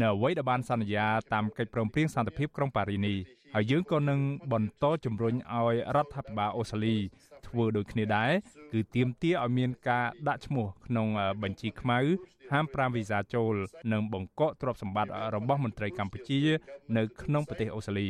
[0.00, 3.18] នៅអ្វីដែលបានសន្យាតាមកិច្ចព្រមព្រៀងសន្តិភាពក្រុងប៉ារីនេះ
[3.54, 4.20] ហើយយើងក៏នឹង
[4.52, 6.96] បន្តជំរុញឲ្យរដ្ឋាភិបាលអូស្ត្រាលី
[7.46, 8.30] ធ្វើដូចគ្នាដែរ
[8.72, 11.06] គឺទៀមទាឲ្យមានការដាក់ឈ្មោះក្នុង
[11.42, 11.98] បញ្ជីខ្មៅ
[12.52, 13.54] ហាមប្រាមវីសាចូល
[13.92, 16.40] និងបង្កកទ្រព្យសម្បត្តិរបស់មន្ត្រីកម្ពុជា
[16.96, 18.06] នៅក្នុងប្រទេសអូស្ត្រាលី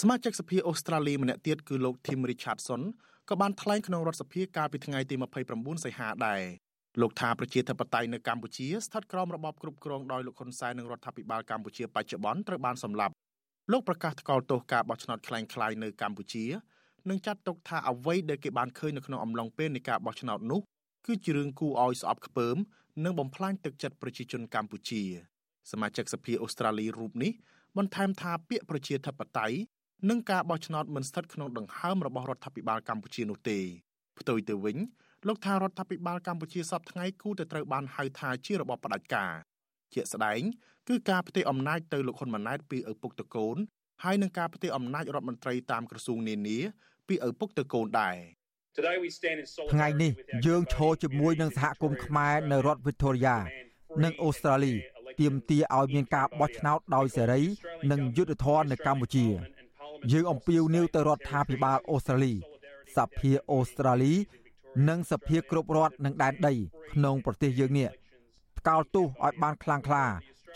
[0.00, 2.82] សមាជិកសភាអូស្ត្រាលីម្នាក់ទៀតគឺលោក Tim Richardson
[3.28, 5.14] ក៏បានថ្លែងក្នុងរដ្ឋសភាកាលពីថ្ងៃទី
[5.50, 6.42] 29សីហាដែរ
[7.00, 13.12] លោកថាប្រជាធិបតេយ្យនៅកម្ពុជាស្ថិតក្រោមរបបគ្រប់គ្រងដោយលោកហ៊ុនសែននិងរដ្ឋាភិបាលកម្ពុជាបច្ចុប្បន្នត្រូវបានសម្លាប់
[13.72, 16.44] លោកប្រកាសថ្កោលទោសការបោះឆ្នោតคล้ายៗនៅកម្ពុជា
[17.10, 20.60] និងចាត់ទុកថាអ្វីដែលគេបានឃើញនៅក្នុងអំឡុងពេលនៃការបោះឆ្នោតនោះ
[21.06, 22.56] គឺជារឿងគួរឲ្យស្អប់ខ្ពើម
[23.04, 25.02] និងបំផ្លាញទឹកចិត្តប្រជាជនកម្ពុជា
[25.70, 27.32] សមាជិកសភាអូស្ត្រាលីរូបនេះ
[27.76, 29.56] បន្ថែមថាពាក្យប្រជាធិបតេយ្យ
[30.10, 33.58] និងការបោះឆ្នោតមិនស្ថិតក្នុងដង្ហើមរបស់រដ្ឋាភិបាលកម្ពុជានោះទេ
[34.18, 34.76] ផ្ទុយទៅវិញ
[35.26, 39.32] លោកថារដ្ឋាភិបាលកម្ពុជាសពថ្ងៃគូតែត្រូវបានហៅថាជារបបផ្ដាច់ការ
[39.94, 40.40] ជាក់ស្ដែង
[40.88, 43.56] គឺការផ្ទេរអំណាចទៅលោកហ៊ុនម៉ាណែតពីឪពុកតកូន
[44.04, 46.58] ហើយនឹងការផ្ទេរអំណាចរដ្ឋមន្ត្រីតាមក្រសួងនានា
[47.08, 48.16] ពីឪពុកទៅកូនដែរ
[49.72, 50.12] ថ្ងៃនេះ
[50.46, 53.36] យើងឈរជាមួយនឹងសហគមន៍ខ្មែរនៅរដ្ឋវីតូរីយ៉ា
[54.04, 54.74] និងអូស្ត្រាលី
[55.20, 57.42] ទាមទារឲ្យមានការបោះឆ្នោតដោយសេរី
[57.90, 59.26] និងយុត្តិធម៌នៅកម្ពុជា
[60.12, 62.34] យើងអំពាវនាវទៅរដ្ឋាភិបាលអូស្ត្រាលី
[62.96, 64.14] សភាអូស្ត្រាលី
[64.88, 66.54] និងសភាគ្រប់រដ្ឋនិងដែនដី
[66.92, 67.88] ក្នុងប្រទេសយើងនេះ
[68.58, 70.04] ផ្កោលទោសឲ្យបានខ្លាំងក្លា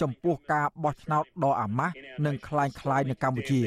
[0.03, 1.95] ចំពោះការបោះឆ្នោតដ៏អាម៉ាស់
[2.27, 3.61] និងคล้ายៗនៅកម្ពុជា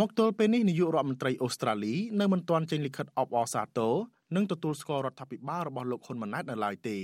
[0.00, 3.94] មកទល់ពេលនេះនាយករដ្ឋមន្ត្រីអូស្ត្រាលីនៅមិនទាន់ចេញលិខិតអបអរសាទរ
[4.36, 6.96] និងទទួលស្គាល់រដ្ឋាភិបាលរបស់លោកហ៊ុនម៉ាណែតនៅឡើយទេ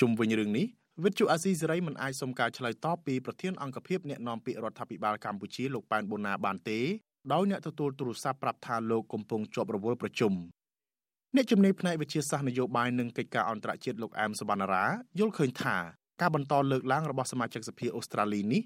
[0.00, 0.66] ជុំវិញរឿងនេះ
[1.04, 6.80] វិទ្យុអាស៊ីសេរីមិនអាចសុំការឆ្លើយតបពីប្រធានអង្គភិបអ្នកណែនាំពាក្យរដ្ឋាភិបាលកម្ពុជាលោកប៉ែនបូណាបានទេ
[7.32, 10.32] ដោយអ្នកទទួលទូរស័ព្ទប្រាប់ថាលោកកំពុងជាប់រវល់ប្រជុំ
[11.34, 14.84] អ្នកជំនាញផ្នែកវិទ្យាសាស្ត្រនយោបាយនិងកិច្ចការអន្តរជាតិលោកអែមសវណ្ណារា
[15.18, 15.76] យល់ឃើញថា
[16.20, 18.62] ការបន្តលើកឡើងរបស់សមាជិកសភាអូស្ត្រាលីនេះ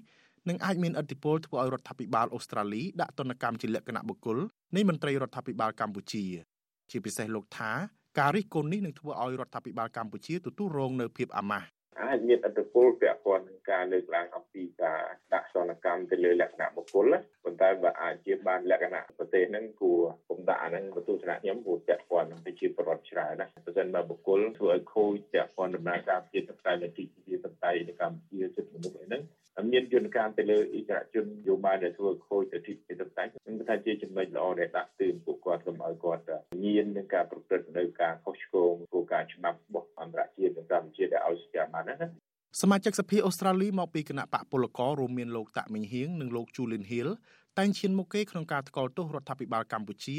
[0.49, 4.37] នឹងអាចមានឥទ្ធិពលធ្វើឲ្យរដ្ឋាភិបាលអូស្ត្រាលីដាក់ទណ្ឌកម្មជាលក្ខណៈបុគ្គល
[4.75, 6.25] នៃមន្ត្រីរដ្ឋាភិបាលកម្ពុជា
[6.91, 7.71] ជាពិសេសលោកថា
[8.19, 11.67] ការរិះគន់នេះនឹងធ្វើឲ្យរដ្ឋាភិបាលកម្ពុជាទទួលរងនៅភាពអាម៉ាស់
[12.01, 15.01] អាចមានឥទ្ធិពលពាក់ព័ន្ធនឹងការលើកឡើងអំពីការ
[15.33, 17.05] ដាក់សនកម្មទៅលើលក្ខណៈបុគ្គល
[17.43, 29.23] ប៉ុន្តែបើអាចជាបានលក្ខណៈប្រទេសហ្នឹងគួរគុំដាក់អាហ្នឹងបន្ទូថ្នាក់ខ្ញុំគួរពាក់ព័ន្ធនឹងប្រជាពលរដ្ឋច្រើនណាបើមិនបើបុគ្គលធ្វើឲ្យខូចពាក់ព័ន្ធដំណើរការជាតបតែលទ្ធិជាតបតែនៅកម្ពុជាសិទ្ធិមនុស្សអីហ្នឹង
[29.71, 36.23] មានយន្តការទៅលើអិសរាជជនយោបាយដែលធ្វើខូចទៅទីពីតតែខ្ញុំថាជាចំណុចល្អដែលដាក់ទឿនពួកគាត់កុំឲ្យគាត់
[36.63, 40.27] ញៀននឹងការប្រព្រឹត្តនៅការខុសឆ្គងគោលការណ៍ច្បាប់របស់អន្តរជ
[40.71, 42.07] កម្ពុជាដែលឲ្យសច្ចាប័នហ្នឹងណា
[42.61, 47.09] សមាជិកសភាអូស្ត្រាលីមកពីគណៈបកពលកររួមមានលោកតាក់មីងហៀងនិងលោកជូលីនហ៊ីល
[47.57, 50.17] តែងឈានមុខគេក្នុងការថ្កោលទោសរដ្ឋាភិបាលកម្ពុជា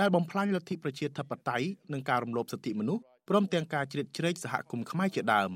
[0.00, 5.52] ដែលបំផ្លាញលទ្ធិប្រជាធិបតេយ្យនិងការរំលោភសិទ្ធិមនុស្សព្រមទាំងការជ្រៀតជ្រែកសហគមន៍ខ្មែរជាដើម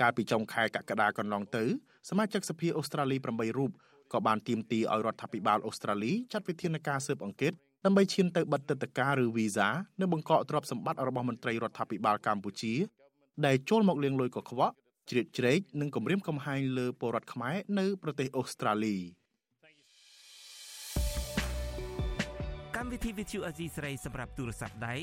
[0.00, 1.64] កាលពីចុងខែកក្កដាកន្លងទៅ
[2.08, 3.70] សមាជិកសភាអូស្ត្រាលី8រូប
[4.12, 7.52] ក៏បានទាមទារឲ្យរដ្ឋាភិបាលអូស្ត្រាលីចាត់វិធានការស៊ើបអង្កេត
[7.84, 9.68] ដើម្បីឈានទៅបិទទឹកតការឬវីសា
[10.00, 12.74] និងបង្កកទ្រព្យសម្បត្តិរបស់មន្ត្រីរដ្ឋាភិបាលកម្ពុជា
[13.46, 14.74] ដែលចូលមកលាងលុយកខ្វក់
[15.10, 18.96] ជ្រៀតជ្រែកនិងគំរាមកំហែងលើពលរដ្ឋខ្មែរនៅប្រទេសអូស្ត្រាលី
[22.76, 24.94] កម្មវិធី Vithu Azizi ស្រីសម្រាប់ទូរស័ព្ទដៃ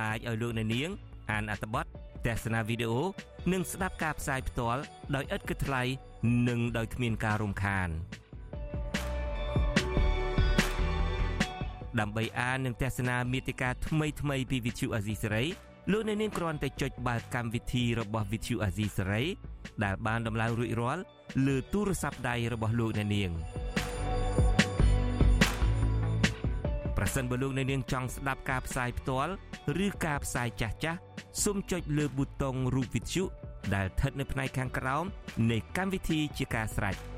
[0.00, 0.90] អាចឲ្យលោកអ្នកនាង
[1.30, 1.84] អានអត្ថបទ
[2.26, 3.02] ទស្សនាវីដេអូ
[3.52, 4.82] និងស្ដាប់ការផ្សាយផ្ទាល់
[5.14, 5.82] ដោយឥតគិតថ្លៃ
[6.48, 7.88] និងដោយគ្មានការរំខាន
[12.00, 15.44] ដើម្បីអាននិងទស្សនាមេតិការថ្មីថ្មីពី Vithu Azizi សេរី
[15.92, 19.22] លោកអ្នកនាងគ្រាន់តែចុចបាល់កម្មវិធីរបស់ Vithu Azizi សេរី
[19.84, 21.02] ដែលបានដំឡើងរួចរាល់
[21.46, 23.30] លើទូរស័ព្ទដៃរបស់លោកអ្នកនាង
[26.96, 29.32] ប្រសិនបើលោកអ្នកនាងចង់ស្ដាប់ការផ្សាយផ្ទាល់
[29.84, 30.98] ឬការផ្សាយចាស់ចាស់
[31.42, 33.24] សូមចុចលើប៊ូតុងរូប Vithu
[33.74, 35.04] ដែលស្ថិតនៅផ្នែកខាងក្រោម
[35.50, 36.96] នៃកម្មវិធីជាការស្រេច។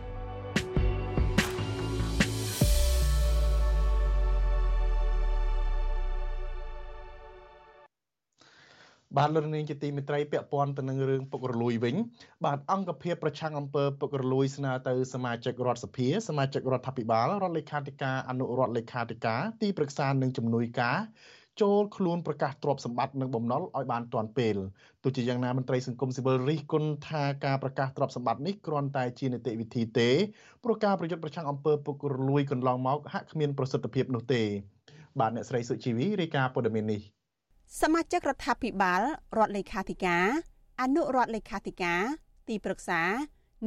[9.17, 11.97] បាទលោកនាងជាទីមេត្រីពាក់ព័ន្ធទៅនឹងរឿងពុករលួយវិញ
[12.45, 20.97] បាទអង្គភាពប្រឆាំងអំពើពុករលួយស្នើទៅសមាជិករដ្ឋសភាសមាជិករដ្ឋាភិបាលរដ្ឋលេខាធិការអនុរដ្ឋលេខាធិការទីប្រឹក្សានិងជំនួយការ
[21.63, 24.57] ចូលខ្លួនប្រកាសទ្រព្យសម្បត្តិនិងបំណុលឲ្យបានទាន់ពេល
[25.03, 30.11] ទោះជាយ៉ាងណាមន្ត្រីសង្គមស៊ីវិលរិះគន់ថាការប្រកាសទ្រព្យសម្បត្តិនេះគ្រាន់តែជានីតិវិធីទេ
[30.65, 34.43] ព្រោះការប្រយុទ្ធប្រឆាំងអំពើពុករលួយកន្លងមកហាក់គ្មានប្រសិទ្ធភាពនោះទេ
[35.21, 37.01] បាទអ្នកស្រីសុជីវីរាយការណ៍ព័ត៌មាននេះ
[37.81, 39.03] សមាជិករដ្ឋាភិបាល
[39.39, 40.27] រដ្ឋលេខាធិការ
[40.81, 42.03] អនុរដ្ឋលេខាធិការ
[42.49, 43.03] ទីប្រឹក្សា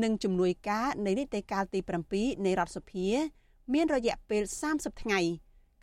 [0.04, 1.80] និងជំនួយការនៃនីតិកាលទី
[2.12, 3.08] 7នៃរដ្ឋសភា
[3.74, 5.20] មានរយៈពេល30ថ្ងៃ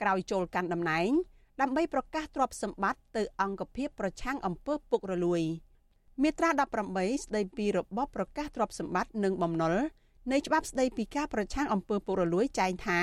[0.01, 1.11] ក្រោយចូលកាន់តំណែង
[1.61, 5.42] ដើម្បីប្រកាសទ្រព្យសម្បត្តិទៅអង្គភាពប្រឆាំងអំពើពុករលួយ
[6.23, 6.51] មាត្រា
[6.88, 9.75] 18ស្ដីពីរបបប្រកាសទ្រព្យសម្បត្តិនិងបំណុល
[10.33, 13.01] នៃច្បាប់ស្ដីពីការប្រឆាំងអំពើពុករលួយចែងថា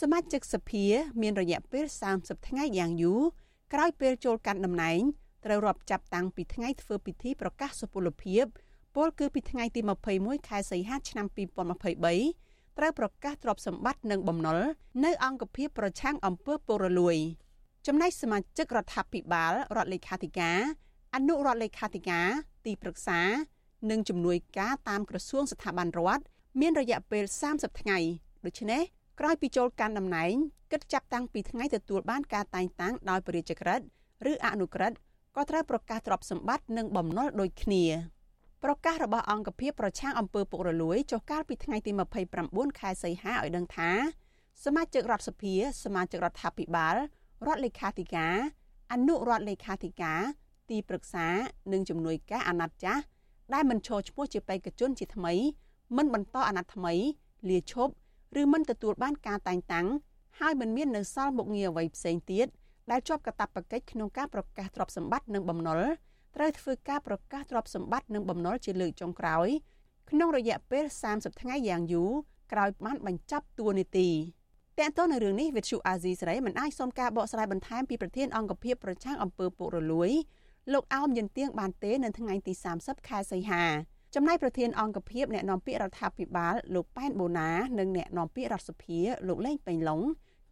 [0.00, 0.84] សមាជិកសភា
[1.22, 1.84] មានរយៈពេល
[2.16, 3.20] 30ថ្ងៃយ៉ាងយូរ
[3.72, 5.00] ក្រោយពេលចូលកាន់តំណែង
[5.44, 8.44] ត្រូវរាប់ចាប់តាំងពីថ្ងៃធ្វើពិធីប្រកាសសុពលភាព
[8.96, 9.80] ពលគឺពីថ្ងៃទី
[10.14, 11.26] 21ខែសីហាឆ្នាំ
[12.02, 14.58] 2023ត្រូវប្រកាសទ្រព្យសម្បត្តិនិងបំណុល
[15.04, 17.16] នៅអង្គភាពប្រឆាំងអំពើពុករលួយ
[17.86, 20.58] ចំណែកសមាជិករដ្ឋាភិបាលរដ្ឋលេខាធិការ
[21.14, 22.28] អនុរដ្ឋលេខាធិការ
[22.66, 23.20] ទីប្រឹក្សា
[23.90, 26.24] និងជំនួយការតាមក្រសួងស្ថាប័នរដ្ឋ
[26.60, 27.98] មានរយៈពេល30ថ្ងៃ
[28.46, 28.82] ដូច្នេះ
[29.20, 30.34] ក្រោយពីចូលកាន់តំណែង
[30.72, 33.84] គិតចាប់តាំងពីថ្ងៃទទួលបានការតែងតាំងដោយព្រះរាជក្រឹត្យ
[34.30, 34.96] ឬអនុក្រឹត្យ
[35.36, 37.84] ក៏ត្រូវប្រកាសទ្រព្យសម្បត្តិនិងបំណុលដូចគ្នា
[38.64, 41.92] ប្រកាសរបស់អង្គភាពប្រឆាំងអំពើពុករលួយចុះកាលពីថ្ងៃទី
[42.36, 43.90] 29ខែសីហាឲ្យដឹងថា
[44.64, 46.96] សមាជិករដ្ឋសភាសមាជិករដ្ឋាភិបាល
[47.46, 48.34] រដ្ឋលេខាធិការ
[48.92, 50.20] អនុរដ្ឋលេខាធិការ
[50.70, 51.26] ទីប្រឹក្សា
[51.72, 53.02] និងជំនួយការអាណត្តិចាស់
[53.54, 55.34] ដែលមិនឈរឈ្មោះជាបេក្ខជនជាថ្មី
[55.96, 56.94] មិនបន្តអាណត្តិថ្មី
[57.48, 57.92] លាឈប់
[58.40, 59.86] ឬមិនទទួលបានការតែងតាំង
[60.40, 62.46] ហើយមិនមាននៅសល់មុខងារអ្វីផ្សេងទៀត
[62.90, 65.80] ដែលជាប់កាតព្វកិច្ចក្នុងការប្រកាសទ្រព្យសម្បត្តិនិងបំណុល
[66.36, 69.48] ត្រូវធ្វើការប្រកាសទ្រព្យសម្បត្តិនិងបំណុលជាលើកចុងក្រោយ
[70.10, 72.10] ក្នុងរយៈពេល30ថ្ងៃយ៉ាងយូរ
[72.52, 74.08] ក្រោយបានបញ្ចប់តួនាទី
[74.80, 80.10] តើតើនៅរឿងនេះវិទ្យុអាស៊ីសេរីមិនអាចសុំការបកស្រាយបន្ថែមពីប្រធានអង្គភិបប្រឆាំងអំពើពុករលួយ
[80.72, 83.64] លោកអោមយន្តទៀងបានទេនៅថ្ងៃទី30ខែសីហា
[84.14, 90.00] ចំណែកប្រធានអង្គភិបអ្នកនាំពាក្យរដ្ឋាភិបាលលោកប៉ែនបូណានិងអ្នកនាំពាក្យរដ្ឋសភាលោកលេងពេញឡុង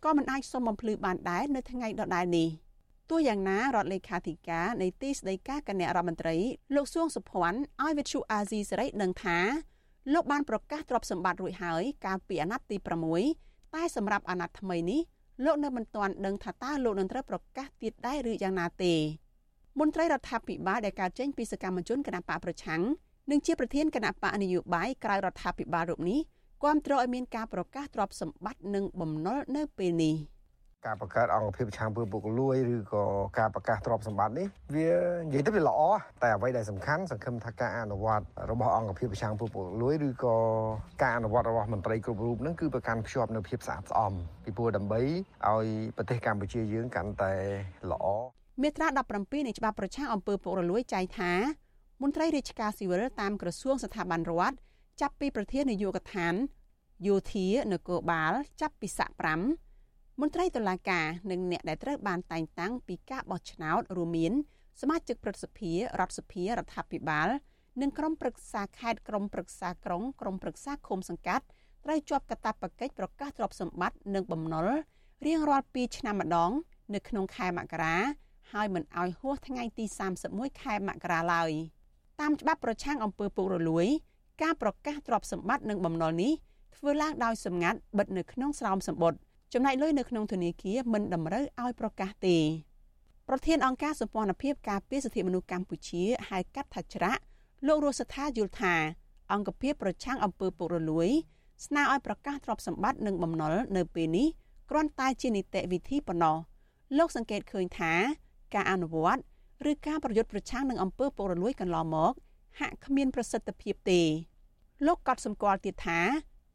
[0.04, 2.48] ក៏មិនអាចសុំបំភ្លឺបានដែរនៅថ្ងៃដដែលនេះ
[3.10, 6.36] ទោះយ៉ាងណារដ្ឋលេខាធិការនៃទីស្តីការគណៈរដ្ឋមន្ត្រី
[6.74, 9.38] លោកសួងសុភ័ណ្ឌឲ្យវិទ្យុអាស៊ីសេរីដឹងថា
[10.12, 12.76] លោកបានប្រកាសទ្រព្យសម្បត្តិរួចហើយកាលពីអាណត្តិទី
[13.16, 15.00] 6 តែសម្រាប់អាណត្តិថ្មីនេះ
[15.44, 18.94] លោកនៅមិនទាន់ដឹងថាតើលោកនឹងត្រូវប្រកាសទៀតដែរឬយ៉ាងណាទេ
[19.78, 22.82] មន្ត្រីរដ្ឋាភិបាលដែលកើតចេញពីសកម្មជនគណបកប្រឆាំង
[23.30, 26.20] និងជាប្រធានគណៈបកនយោបាយក្រៅរដ្ឋាភិបាលរូបនេះ
[26.64, 30.14] គាំទ្រឲ្យមានការប្រកាសទ្រព្យសម្បត្តិនិងបំណុលនៅពេលនេះ
[30.86, 33.04] ការបង្កើតអង្គភាពឆាងពើពុកលួយឬក៏
[33.38, 34.90] ការប្រកាសទ្រព្យសម្បត្តិនេះវា
[35.26, 35.80] និយាយទៅវាល្អ
[36.22, 40.36] តែអ្វីដែលសំខាន់សង្ឃឹមថាការអនុវត្តរបស់អង្គភាពឆាងពើពុកលួយឬក៏
[41.02, 44.12] ការអនុវត្តរបស់មន្ត្រីគ្រប់រូបនឹងគឺប្រកាន់ភ្ជាប់នៅភាពស្អាតស្អំ
[44.44, 45.00] ពីព្រោះដើម្បី
[45.48, 47.32] ឲ្យប្រទេសកម្ពុជាយើងកាន់តែ
[47.90, 48.06] ល្អ
[48.62, 48.86] មាត្រា
[49.18, 51.32] 17នៃច្បាប់ប្រឆាំងអំពើពុករលួយចែងថា
[52.02, 54.56] មន្ត្រីរាជការស៊ីវិលតាមក្រសួងស្ថាប័នរដ្ឋ
[55.00, 56.34] ចាប់ពីប្រធាននាយកដ្ឋាន
[57.06, 59.67] យោធានគរបាលចាប់ពីស័ក5
[60.22, 64.32] មន្ត្រីតុលាការនិងអ្នកដែលត្រូវបានតែងតាំងពីការបោះឆ្នោតរួមមាន
[64.80, 67.28] សមាជិកព្រឹទ្ធសភារដ្ឋសភារដ្ឋាភិបាល
[67.80, 71.44] និងក្រុមប្រឹក្សាខេត្តក្រុមប្រឹក្សាក្រុងក្រុមប្រឹក្សាឃុំសង្កាត់
[71.84, 74.68] ត្រូវជាប់កាតព្វកិច្ចប្រកាសទ្រព្យសម្បត្តិនិងបំណុល
[75.26, 76.50] រៀងរាល់2ឆ្នាំម្ដង
[76.94, 77.96] នៅក្នុងខែមករា
[78.52, 79.84] ហើយមិនអោយហួសថ្ងៃទី
[80.24, 81.50] 31ខែមករាឡើយ
[82.20, 83.86] តាមច្បាប់ប្រឆាំងអំពើពុករលួយ
[84.42, 86.32] ការប្រកាសទ្រព្យសម្បត្តិនិងបំណុលនេះ
[86.76, 89.20] ធ្វើឡើងដោយសម្ងាត់បិទនៅក្នុងស្រោមសម្បត្តិ
[89.52, 92.38] ចំណែកលុយនៅក្នុងធនាគារមិនតម្រូវឲ្យប្រកាសទេ
[93.28, 97.22] ប្រធានអង្គការសម្ព័ន្ធភាពការពារសិទ្ធិមនុស្សកម្ពុជាហៅកាត់ថាច្រាក់
[97.66, 98.74] លោករស់សថាយល់ថា
[99.32, 101.08] អង្គភាពប្រឆាំងអំពើពុករលួយ
[101.66, 104.28] ស្នើឲ្យប្រកាសទ្រព្យសម្បត្តិនិងបំណុលនៅពេលនេះ
[104.70, 106.36] គ្រាន់តែជានីតិវិធីប៉ុណ្ណោះ
[106.98, 107.92] លោកសង្កេតឃើញថា
[108.54, 109.22] ការអនុវត្ត
[109.70, 112.12] ឬការប្រយុទ្ធប្រឆាំងនឹងអំពើពុករលួយកន្លងមក
[112.60, 114.00] ហាក់គ្មានប្រសិទ្ធភាពទេ
[114.86, 116.00] លោកក៏សម្គាល់ទៀតថា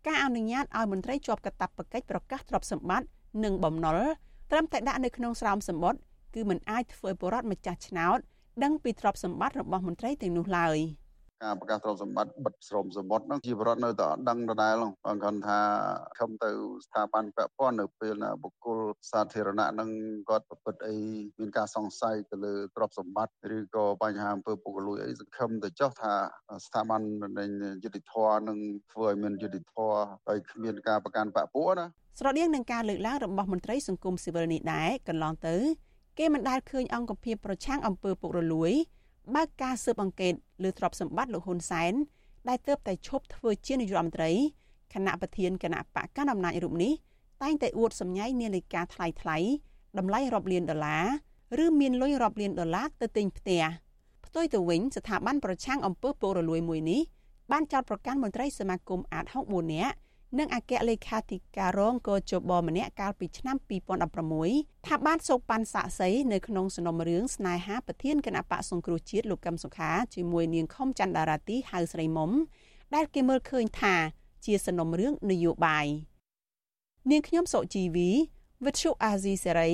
[0.07, 3.07] ការអនុញ្ញាតឲ្យមន្ត្រីជាប់កាតព្វកិច្ចប្រកាសទ្រព្យសម្បត្តិ
[3.43, 3.99] និងបំណុល
[4.51, 6.01] ត្រឹមតែដាក់នៅក្នុងស្រោមសម្បត្តិ
[6.35, 8.19] គឺមិនអាចធ្វើឲ្យបរដ្ឋម្ចាស់ឆ្នោត
[8.63, 10.77] ដឹងពីទ្រព្យសម្បត្តិរបស់មន្ត្រីទាំងនោះឡើយ។
[11.43, 15.59] ការប្រកាសទ្រព្យសម្បត្តិបិទស្រោមសមុទ្រហ្នឹងជាបរិវត្តនៅតែអត់ដឹងដដែលបងគាត់ថា
[16.19, 16.49] ខំទៅ
[16.85, 18.79] ស្ថាប័នពាក់ព័ន្ធនៅពេលណាបុគ្គល
[19.11, 19.89] សាធារណៈហ្នឹង
[20.29, 20.95] គាត់ប្រព្រឹត្តអី
[21.39, 26.13] មានការសង្ស័យទៅលើទ្រព្យសម្បត្តិឬក៏បញ្ហាអំពើពុករលួយអីសង្ឃឹមទៅចុះថា
[26.65, 27.01] ស្ថាប័ន
[27.39, 27.45] នៃ
[27.83, 28.13] យុតិធធ
[28.47, 28.57] នឹង
[28.91, 29.75] ធ្វើឲ្យមានយុតិធធ
[30.27, 31.85] ហើយគ្មានការប្រកាន់បាក់ពួកណា
[32.19, 35.55] ស្រដៀងនឹងការលើកឡើងរបស់មន្ត្រីសង្គមស៊ីវិលនេះដែរកន្លងទៅ
[36.19, 38.73] គេមិនដែលឃើញអង្គភាពប្រឆាំងអំពើពុករលួយ
[39.35, 40.33] បើកការស៊ើបអង្កេត
[40.63, 41.93] លើទ្រព្យសម្បត្តិលោកហ៊ុនសែន
[42.49, 44.31] ដែលទើបតែឈប់ធ្វើជានាយករដ្ឋមន្ត្រី
[44.93, 46.93] គណៈប្រធានគណៈបកកណ្ដាលអំណាចរូបនេះ
[47.43, 49.37] តែងតែអួតសម្ញៃនាឡិកាថ្លៃថ្លៃ
[49.97, 50.97] តម្លៃរាប់លានដុល្លា
[51.59, 53.63] រឬមានលុយរាប់លានដុល្លារទៅទិញផ្ទះ
[54.25, 57.01] ផ្ទុយទៅវិញស្ថាប័នប្រឆាំងអំពើពុករលួយមួយនេះ
[57.51, 59.95] បានចោទប្រកាន់មន្ត្រីសមាគមអាត64នាក់
[60.39, 63.57] និងអគ្គលេខាធិការរងកោជបម្នាក់កាលពីឆ្នាំ
[64.21, 72.31] 2016ថាបានសោកប៉ាន់សាក់សីនៅក្នុងសំណុំរឿងស្នេហាប្រធានគណៈបកសង្គ្រោះជាតិលោកកឹមសុខាជាមួយនាងខំច័ន្ទដារាទីហៅស្រីមុំ
[72.95, 73.95] ដែលគេមើលឃើញថា
[74.45, 75.85] ជាសំណុំរឿងនយោបាយ
[77.11, 78.09] នាងខ្ញុំសុជីវី
[78.65, 79.71] វិទ្យុអាស៊ីសេរី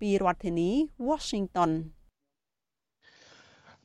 [0.00, 0.70] ពីរដ្ឋធានី
[1.08, 1.70] Washington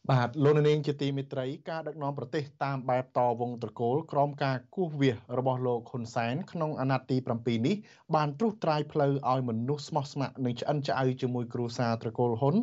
[0.09, 7.75] បាទលោកនាងជាទីមេត្រីការដឹកនាំប្រទេសតាមបែបតវងត្រកូលក្រោមការគូសវាសរបស់លោកហ៊ុនសែនក្នុងអាណត្តិទី7នេះ
[8.15, 12.55] បានត្រុសត្រាយផ្លូវឲ្យមនុស្សស្មោះស្ម័គ្រនិងឆ្អិនឆ្អៅជាមួយគ្រួសារត្រកូលហ៊ុន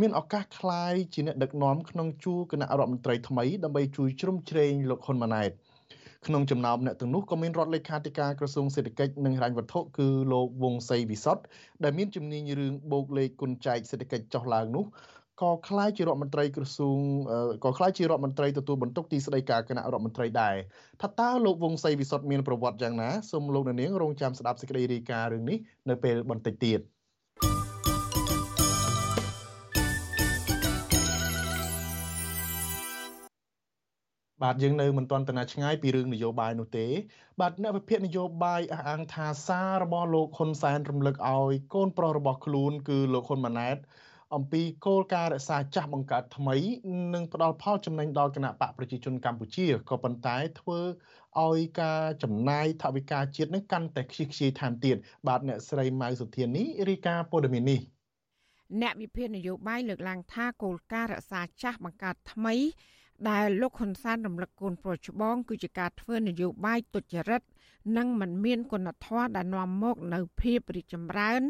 [0.00, 5.50] មានឱកាសคลายជាអ្នកដឹកនាំក្នុងជួរគណៈរដ្ឋមន្ត្រីថ្មីដើម្បីជួយជ្រោមជ្រែងលោកហ៊ុនម៉ាណែត
[6.26, 11.42] ក្នុងចំណោមអ្នកទាំងនោះក៏មានរដ្ឋលេខាធិការក្រសួងសេដ្ឋកិច្ចនិងហិរញ្ញវត្ថុគឺលោកវង្សសីវិសុទ្ធ
[11.84, 14.84] ដែលមានជំនាញរឿងបូកលេខគុណចែកសេដ្ឋកិច្ចចុះឡើងនោះ
[15.42, 16.98] ក៏ខ្លាយជារដ្ឋមន្ត្រីក្រសួង
[17.64, 20.56] ក៏ខ្លាយជារដ្ឋមន្ត្រីទទួលបន្ទុកទីស្តីការគណៈរដ្ឋមន្ត្រីដែរ
[21.02, 26.80] ថាតើលោកវង្សសីវិសុទ្ធមានប្រវត្តិយ៉ាងណាសូមលោកនាងរងចាំស្ដាប់សេចក្តីរាយការណ៍រឿងនេះនៅពេលបន្តិចទៀត។
[34.42, 36.86] បាទយើងនៅមិនទាន់តណាឆ្ងាយពីរឿងនយោបាយនោះទេ
[37.40, 43.76] បាទអ្នកវិភាគនយោបាយអះអាងថាសាររបស់លោកហ៊ុនសែនរំលឹកឲ្យកូនប្រុសរបស់ខ្លួន គឺលោកហ៊ុនម៉ាណែត
[44.34, 46.56] អំពីគោលការណ៍រក្សាចាស់បង្កើតថ្មី
[47.14, 50.78] និងផ្ដល់ផលចំណេញដល់គណៈបកប្រជាជនកម្ពុជាក៏ប៉ុន្តែធ្វើ
[51.44, 54.96] ឲ្យការចំណាយថវិកាជាតិនឹងកាន់តែខ្ជិះខ្ជាយថែមទៀត
[55.28, 57.80] បាទអ្នកស្រីម៉ៅសុធានីរាយការណ៍ព័ត៌មាននេះ
[58.80, 62.54] អ្នកវិភាគនយោបាយលើកឡើងថាគោលការណ៍រក្សាចាស់បង្កើតថ្មី
[63.30, 67.42] ដែលលោកហ៊ុនសែនរំលឹកកូនប្រុសច្បងគឺជាការធ្វើនយោបាយទុច្ចរិត
[67.96, 71.40] និងមិនមានគុណធម៌ដែលនាំមកនៅភាពរីកចម្រើន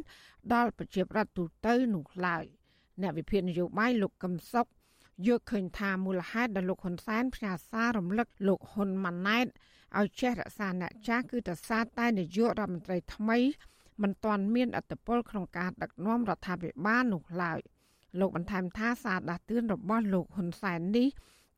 [0.52, 2.46] ដល់ប្រជាប្រដ្ឋទូទៅនោះឡើយ។
[3.02, 4.66] អ្នកវិភាគនយោបាយលោកកឹមសុខ
[5.26, 9.46] យកឃើញថាមូលហេតុដែលលោកហ៊ុនសែនផ្ញើសាររំលឹកលោកហ៊ុនម៉ាណែត
[9.98, 13.38] ឲ្យចេះរក្សាអ្នកចាស់គឺដោយសារតែនាយករដ្ឋមន្ត្រីថ្មី
[14.02, 17.60] មិនទាន់មានអធិបុលក្នុងការដឹកនាំរដ្ឋាភិបាលនោះឡើយ
[18.20, 21.08] លោកបន្ថែមថាសារដាស់តឿនរបស់លោកហ៊ុនសែននេះ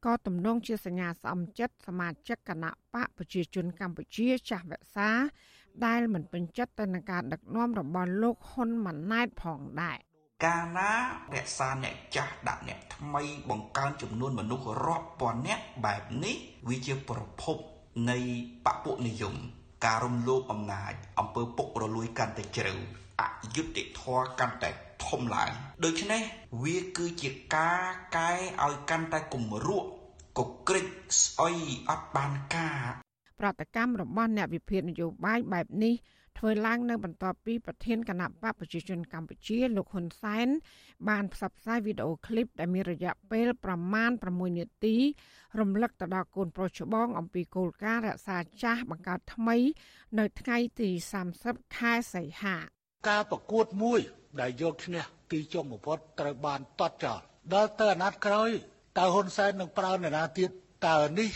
[0.05, 5.11] ក៏ទំនងជាសញ្ញាស្អំចិត្តសមាជិកគណៈបកប្រជាជនកម្ពុជាចាស់វក្សា
[5.87, 9.99] ដែលមិនពេញចិត្តទៅនឹងការដឹកនាំរបស់លោកហ៊ុនម៉ាណែតផងដែរ
[10.45, 10.91] កាលណា
[11.35, 16.37] រក្សាអ្នកចាស់ដាក់អ្នកថ្មីបង្កើនចំនួនមនុស្សរាប់ពាន់នាក់បែបនេះ
[16.69, 17.57] វាជាប្រភព
[18.11, 18.19] នៃ
[18.67, 19.35] បពុនិយម
[19.85, 22.75] ការរំលោភអំណាចអំពើពុករលួយកាន់តែជ្រៅ
[23.21, 23.23] អ
[23.55, 24.71] យុត្តិធម៌កាន់តែ
[25.07, 25.51] ធំឡើង
[25.85, 26.23] ដូច្នេះ
[26.63, 27.83] វាគឺជាការ
[28.17, 28.31] កែ
[28.65, 29.89] ឲ្យកាន់តែគំរក់
[30.39, 30.87] កក្រិច
[31.23, 31.57] ស្អុយ
[31.91, 32.81] អត់បានការ
[33.41, 35.95] ប្រតិកម្មរបស់អ្នកវិភាគនយោបាយបែបនេះ
[36.39, 40.49] ធ្វើឡើងនៅបន្ទាប់ពីប្រធានគណៈបកប្រជាជនកម្ពុជាលោកហ៊ុនសែន
[41.09, 44.97] បានផ្សព្វផ្សាយវីដេអូឃ្លីបដែលមានរយៈពេលប្រមាណ6នាទី
[45.61, 49.57] រំលឹកទៅដល់កូនប្រុសច្បងអំពីគោលការណ៍រក្សាចាស់បង្កើតថ្មី
[50.19, 50.91] នៅថ្ងៃទី
[51.33, 52.57] 30ខែសីហា
[53.09, 54.01] ការប្រកួតមួយ
[54.41, 57.21] ដែលយកឈ្នះទីចុងបំផុតត្រូវបានតតចោល
[57.55, 58.51] ដល់ទៅអាណត្តិក្រោយ
[58.99, 60.51] តើហ៊ុនសែននឹងប្រើនរណាទៀត
[60.87, 61.31] តើនេះ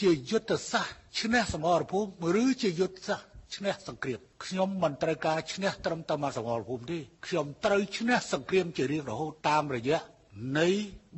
[0.00, 10.00] ជាយុទ្ធសាស្ត្រឈ្នះសមរភូមិឬជាយុទ្ធសាស្ត្រ ឈ្នះសង្គ្រាមខ្ញុំមិនត្រូវការឈ្នះត្រឹមតែមកសមរភូមិទេខ្ញុំត្រូវឈ្នះសង្គ្រាមជារៀងរហូតតាមរយៈ
[10.58, 10.68] នៃ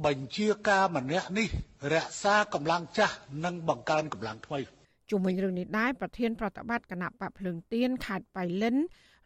[0.07, 1.49] បញ្ជាការម្នាក់នេះ
[1.95, 3.15] រក្សាកម្លាំងចាស់
[3.45, 4.61] និងបង្កើនកម្លាំងថ្មី
[5.11, 8.77] ជុំវិញរឿងនេះដែរប្រធានប្រតិបត្តិគណៈបកភ្លើងទៀនខេត្តបៃលិន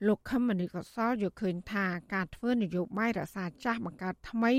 [0.06, 4.52] លោកខឹមមនីកសលយកឃើញថាការធ្វើនយោបាយរក្សាចាស់បង្កើតថ្មី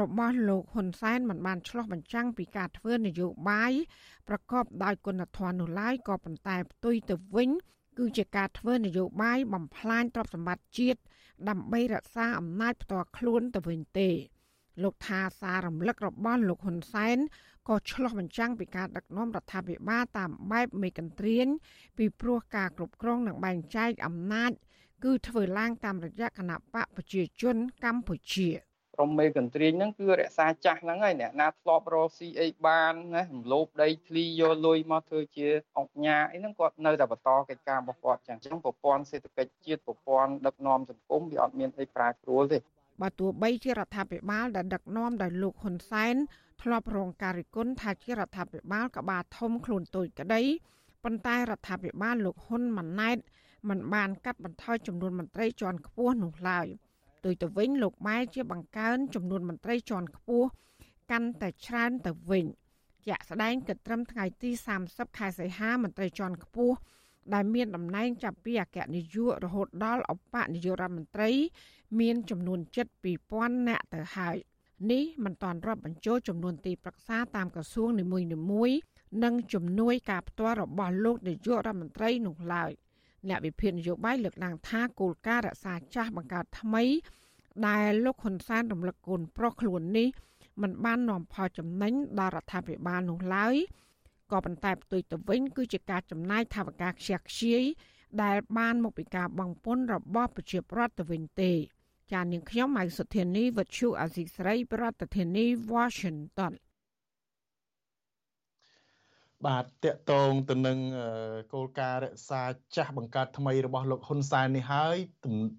[0.00, 3.72] របស់លោកហ៊ុនសែនមិនបានឆ្លោះបញ្ចាំងពីការធ្វើនយោបាយ
[4.28, 7.50] ប្រកបដោយគុណធម៌នោះឡើយក៏ប៉ុន្តែផ្ទុយទៅវិញ
[7.98, 11.00] គឺជាការធ្វើនយោបាយបំផ្លាញទ្រព្យសម្បត្តិជាតិ
[11.48, 14.10] ដើម្បីរក្សាអំណាចផ្ទាល់ខ្លួនទៅវិញទេ
[14.82, 17.18] លោកថាសាររំលឹករបស់លោកហ៊ុនសែន
[17.68, 21.46] ក៏ឆ្លោះបញ្ចាំងពីការដឹកនាំរដ្ឋាភិបាលតាមបែបមេកន្ទ្រាន
[21.98, 24.52] ពីព្រោះការគ្រប់គ្រងនិងបែងចែកអំណាច
[25.04, 28.48] គឺធ្វើឡើងតាមរយៈគណៈបកប្រជាជនកម្ពុជា
[28.94, 42.58] ក្រុមមេកន្ទ្រាញហ្នឹងគឺរក្សាចាស់ហ្នឹងហើយអ្នកណាធ្លាប់រកស៊ីអីបានណារំលោភដីធ្លីយកលុយមកធ្វើជាអង្គញាអីហ្នឹងគាត់នៅតែបន្តកិច្ចការរបស់គាត់ចឹងចឹងប្រព័ន្ធសេដ្ឋកិច្ចជាតិប្រព័ន្ធដឹកនាំសង្គមវាអត់មានអីប្រែប្រួលទេ
[43.02, 46.14] បើទោះបីជារដ្ឋាភិបាលដែលដឹកនាំដោយលោកហ៊ុនសែន
[46.62, 50.42] ធ្លាប់រងការរិះគន់ថាជារដ្ឋាភិបាលក្បាលធំខ្លួនតូចក្តី
[51.04, 53.18] ប៉ុន្តែរដ្ឋាភិបាលលោកហ៊ុនម៉ាណែត
[53.68, 56.66] មិនបានកាត់បន្ថយចំនួនមន្ត្រីជាន់ខ្ពស់នោះឡើយ
[57.24, 60.48] ផ្ទុយទៅវិញលោកម៉ែជាបង្កើនចំនួនមន្ត្រីជាន់ខ្ពស់
[61.10, 62.46] កាន់តែច្រើនទៅវិញ
[63.06, 64.50] ជាក់ស្ដែងគិតត្រឹមថ្ងៃទី
[64.84, 66.76] 30ខែសីហាមន្ត្រីជាន់ខ្ពស់
[67.34, 71.30] ដែលមានតំណែងចាប់ពីអគ្គនាយករហូតដល់អបនាយករដ្ឋមន្ត្រី
[72.00, 72.86] មានចំនួនជិត
[73.26, 74.36] 2000នាក់ទៅហើយ
[74.90, 78.18] នេះមិនតាន់រាប់បញ្ចូលចំនួនទីប្រឹក្សាតាមក្រសួងនីមួ
[78.68, 78.76] យៗ
[79.24, 82.72] និងជំនួយការផ្ទាល់របស់លោកនាយករដ្ឋមន្ត្រីនោះឡើយ
[83.28, 86.84] អ្នកវិភាគនយោបាយលើកឡើងថាគោលការណ៍រក្សាចាស់បង្កើតថ្មី
[87.66, 90.08] ដែលលោកហ៊ុនសែនរំលឹកគុណប្រុសខ្លួននេះ
[90.62, 93.54] มันបាននាំផលចំណេញដល់រដ្ឋាភិបាលនោះឡើយ
[94.30, 97.62] ក៏ប៉ុន្តែផ្ទុយទៅវិញ គឺជាការចំណាយថវិកាខ្ជះខ្ជាយ
[98.22, 101.52] ដែលបានមកពីការបង្ពន្ធរបស់ប្រជាប្រដ្ឋទៅវិញទេ
[102.12, 106.52] ចានាងខ្ញុំម៉ៃសុធានីវັດឈូអាស៊ីស្រី ប្រធានាធិបតី Washington
[109.46, 110.78] បាទតកតងទៅនឹង
[111.52, 112.42] គោលការណ៍រក្សា
[112.76, 114.96] ចាស់បង្កើតថ្មីរបស់លោកហ៊ុនសែននេះហើយ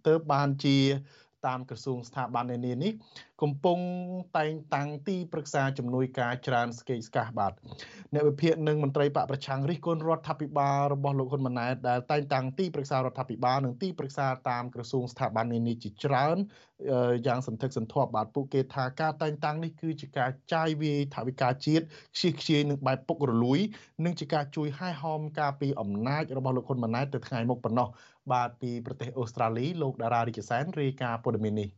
[0.07, 0.77] ទើបបានជា
[1.47, 2.91] តាមក្រសួងស្ថាប័ននានានេះ
[3.41, 3.79] កំពុង
[4.37, 7.53] តែងតាំងទីប្រឹក្សាជំនួយការច្រើនស្កេកស្កះបាទ
[8.13, 16.37] អ្នកវិភាគនិងមន្ត្រីបកប្រឆាំងរិះគន់រដ្ឋាភិបាលរបស់លោកហ៊ុនម៉ាណែតដែលតែងតាំងទីប្រឹក្សារដ្ឋាភិបាលនិងទីប្រឹក្សាតាមក្រសួងស្ថាប័ននានាជាច្រើន
[17.27, 23.59] យ៉ាងសន្ធឹកសន្ធាប់បាទពួកគេថាការតែងតាំងនេះគឺជាការចាយវាយថវិកាជាតិខ្ជិះខ្ជាយនឹងបែបពុករលួយ
[24.05, 27.87] និងជាការជួយហែហោមការពីអំណាចរបស់លោកហ៊ុនម៉ាណែតទៅថ្ងៃមុខប៉ុណ្ណោះ
[28.31, 31.69] បាទពីប្រទេសអូស្ត្រាលីលោកតារារិជសែនរាយការណ៍ព័ត៌មាននេះ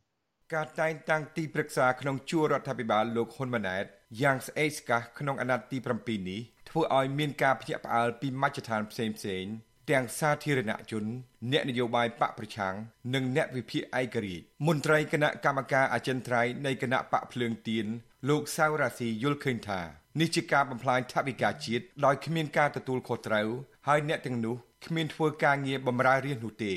[0.54, 3.86] ការតែងតាំងទីប្រឹក្សាក្នុងជួររដ្ឋាភិបាលលោកហ៊ុនម៉ាណែត
[4.22, 9.46] យ៉ាងស្អេកស្កះក្នុងអាណត្តិទី7នេះធ្វើឲ្យមានការភ្ញាក់ផ្អើលពីមជ្ឈដ្ឋានផ្សេងផ្សេង
[9.90, 11.06] ទាំងសាធារណជន
[11.52, 12.74] អ្នកនយោបាយបកប្រឆាំង
[13.14, 17.86] និងអ្នកវិភាគឯករាជ្យមន្ត្រីគណៈកម្មការអចិន្ត្រៃយ៍នៃគណៈបកភ្លើងទៀន
[18.30, 19.82] លោកសៅរាស៊ីយល់ឃើញថា
[20.20, 23.50] នេះជាការបំផ្លាញថវិកាជាតិដោយគ្មានការទទួលខុសត្រូវ
[23.88, 26.74] ហើយអ្នកទាំងនោះគ្មានធ្វើការងារបម្រើរាជនោះទេ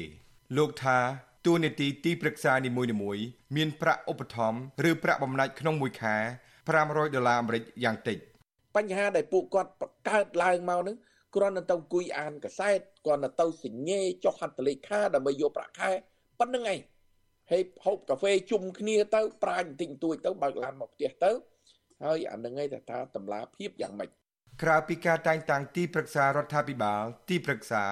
[0.56, 0.98] លោកថា
[1.46, 3.24] តួនាទីទីប្រឹក្សានីមួយៗ
[3.56, 6.16] មានប្រាក់ឧបត្ថម្ភឬប្រាក់បំណាច់ក្នុងមួយខែ
[6.66, 8.18] 500ដុល្លារអាមេរិកយ៉ាងតិច
[8.76, 10.96] បញ្ហាដែលពួកគាត់បង្កើតឡើងមកនឹង
[11.34, 15.90] គ្រាន់តែទៅអង្គុយអានកសែតគ្រាន់តែទៅសញ្ញេចុះហត្ថលេខាដើម្បីយកប្រាក់ខែ
[16.40, 16.80] ប៉ុណ្្នឹងឯង
[17.50, 21.32] ហើយហូបកាហ្វេជុំគ្នាទៅប្រាញ់បន្តិចបន្តួចទៅបើកឡានមកផ្ទះទៅ
[22.04, 24.08] ហើយអានឹងឯងថាតម្លាភាពយ៉ាងម៉េច
[24.62, 27.84] ក្រៅពីការតែងតាំងទីប្រឹក្សារដ្ឋាភិបាលទីប្រឹក្សា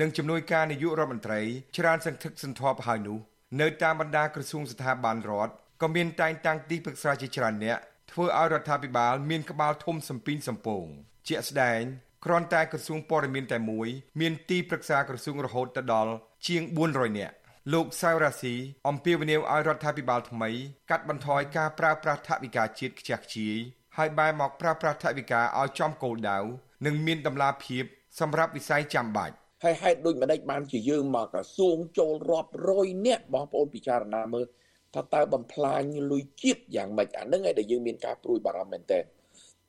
[0.00, 1.40] និងជំនួយការនាយករដ្ឋមន្ត្រី
[1.76, 3.18] ច្រើនសន្ធឹកសន្ធាប់ហើយនោះ
[3.60, 7.78] នៅតាមបណ្ដាក្រសួងស្ថាប័នរដ្ឋក៏មានតែងតាំងទីប្រឹក្សាជាច្រើនអ្នក
[8.10, 10.84] ធ្វើឲ្យរដ្ឋាភិបាលមានក្បាលធំសំពីងសំពង
[11.28, 11.80] ជាក់ស្ដែង
[12.24, 13.88] គ្រាន់តែក្រសួងព័ត៌មានតែមួយ
[14.20, 16.12] មានទីប្រឹក្សាក្រសួងរហូតដល់
[16.46, 17.34] ជាង400នាក់
[17.72, 18.54] លោកសៅរ៉ាស៊ី
[18.88, 20.50] អំពាវនាវឲ្យរដ្ឋាភិបាលថ្មី
[20.90, 23.56] កាត់បន្ថយការប្រើប្រាស់ថវិកាជាតិខ្ជះខ្ជាយ
[23.96, 26.38] ហើយបែរមកប្រើប្រាស់ថវិកាឲ្យចំគោលដៅ
[26.86, 27.84] និងមានតម្លាភាព
[28.20, 34.46] សម្រាប់វិស័យចាំបាច់ហើយហេតុដូចម្ដេចបានជាយើងមកក្រសួងចូលរាប់រយនាក់បងប្អូនពិចារណាមើល
[34.94, 39.04] ថាតើបំផ្លាញលុយជាតិយ៉ាងម៉េចអានឹងឯងដែលយើងមានការព្រួយបារម្ភមែនទែន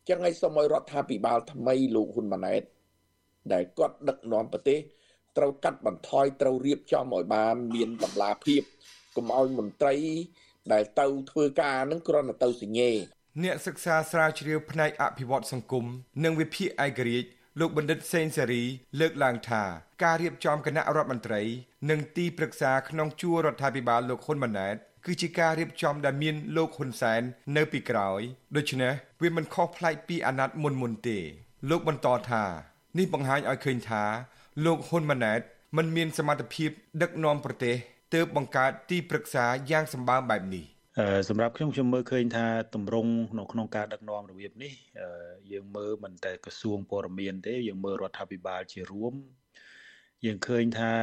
[0.09, 2.63] ចឹងហើយសូមឲ្យរដ្ឋាភិបាលថ្មីលោកហ៊ុនម៉ាណែត
[3.53, 4.79] ដែលគាត់ដឹកនាំប្រទេស
[5.37, 8.61] ត្រូវកាត់បន្ថយត្រូវរៀបចំឲ្យបានមានតម្លាភាព
[9.15, 9.95] កុំឲ្យមន្ត្រី
[10.73, 12.91] ដែលទៅធ្វើការនឹងគ្រាន់តែទៅសញ្ញេ
[13.43, 15.85] អ្នកសិក្សាស្រាវជ្រាវផ្នែកអភិវឌ្ឍសង្គម
[16.23, 17.29] និងវិភាគឯករាជ្យ
[17.59, 18.63] លោកបណ្ឌិតសេនសេរី
[18.99, 19.63] លើកឡើងថា
[20.03, 21.41] ការរៀបចំគណៈរដ្ឋមន្ត្រី
[21.89, 24.75] និងទីប្រឹក្សាក្នុងជួររដ្ឋាភិបាលលោកហ៊ុនម៉ាណែត
[25.05, 27.21] គឺជាការរៀបចំដែលមានលោកហ៊ុនសែន
[27.57, 28.21] នៅពីក្រោយ
[28.55, 31.19] ដូច្នេះវាមិនខុសប្លែកពីអាណត្តិមុនមុនទេ
[31.69, 32.43] លោកបន្តថា
[32.97, 34.03] នេះបង្ហាញឲ្យឃើញថា
[34.65, 35.41] លោកហ៊ុនម៉ាណែត
[35.77, 36.69] មិនមានសមត្ថភាព
[37.01, 37.75] ដឹកនាំប្រទេស
[38.13, 40.65] ទើបបង្កើតទីប្រឹក្សាយ៉ាងសម្បើមបែបនេះ
[41.29, 42.45] សម្រាប់ខ្ញុំខ្ញុំមើលឃើញថា
[42.75, 44.73] តម្រង់នៅក្នុងការដឹកនាំរបៀបនេះ
[45.51, 49.13] យើងមើលមិនតែក្រសួងព័ត៌មានទេយើងមើលរដ្ឋាភិបាលជារួម
[50.25, 50.93] យើងឃើញថា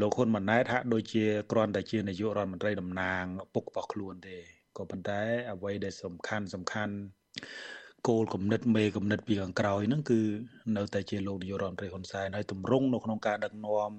[0.00, 4.36] លោកហ៊ុនម៉ាណែតហាក់ដូចជាគ្រាន់តែជានាយករដ្ឋមន្ត្រីតំណាងឪពុករបស់ខ្លួនទេ
[4.76, 5.20] ក៏ប៉ុន្តែ
[5.52, 6.94] អ្វីដែលសំខាន់សំខាន់
[8.08, 10.20] គោលគំនិតមេគំនិតពីខាងក្រោយហ្នឹងគឺ
[10.76, 13.92] នៅតែជាលោកនាយករដ្ឋមន្ត្រីហ៊ុនសែនហើយតម្រង់នៅក្នុងការដឹកនាំ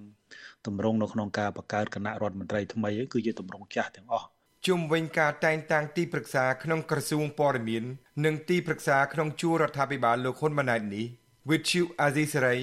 [0.68, 4.28] តម្រង់នៅក្នុងការបង្កើតគណៈរដ្ឋមន្ត្រីថ្មីគឺជាតម្រង់ចាស់ទាំងអស់
[4.68, 7.84] ជុំវិញការតែងតាំងទីប្រឹក្សាក្នុងក្រសួងព័ត៌មាន
[8.26, 11.06] និងទីប្រឹក្សាក្នុងជួររដ្ឋាភិបាលលោកហ៊ុនម៉ាណែតនេះ
[11.50, 12.56] វិទ្យុអាស៊ីសេរី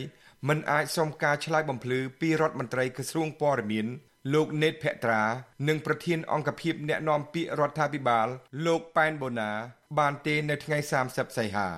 [0.48, 3.86] មិនអាចសុំការឆ្លើយបំភ្លឺពីរដ្ឋមន្ត្រីក្រសួងព័ត៌មាន
[4.34, 5.22] លោកណេតភក្ត្រា
[5.68, 8.26] និងប្រធានអង្គភិបអ្នកណែនាំពាក្យរដ្ឋាភិបាល
[8.66, 9.50] លោកប៉ែនបូណា
[9.98, 10.78] បានទេនៅថ្ងៃ
[11.08, 11.68] 30សីហា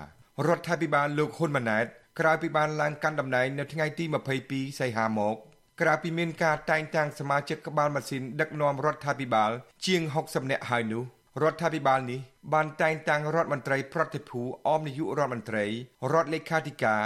[0.49, 1.87] រដ្ឋាភិបាលលោកហ៊ុនម៉ាណែត
[2.19, 4.05] ក្រោយពីបានឡើងកាន់តំណែងនៅថ្ងៃទី
[4.43, 5.37] 22សីហាមក
[5.81, 9.51] ក្រៅពីមានការតែងតាំងសមាជិកក្បាលម៉ាស៊ីនដឹកនាំរដ្ឋាភិបាល
[9.87, 11.05] ជាង60នាក់ហើយនោះ
[11.43, 12.21] រដ្ឋាភិបាលនេះ
[12.53, 15.65] បានតែងតាំងរដ្ឋមន្ត្រីប្រតិភូអមនាយករដ្ឋមន្ត្រី
[16.13, 17.03] រដ្ឋលេខាធិការ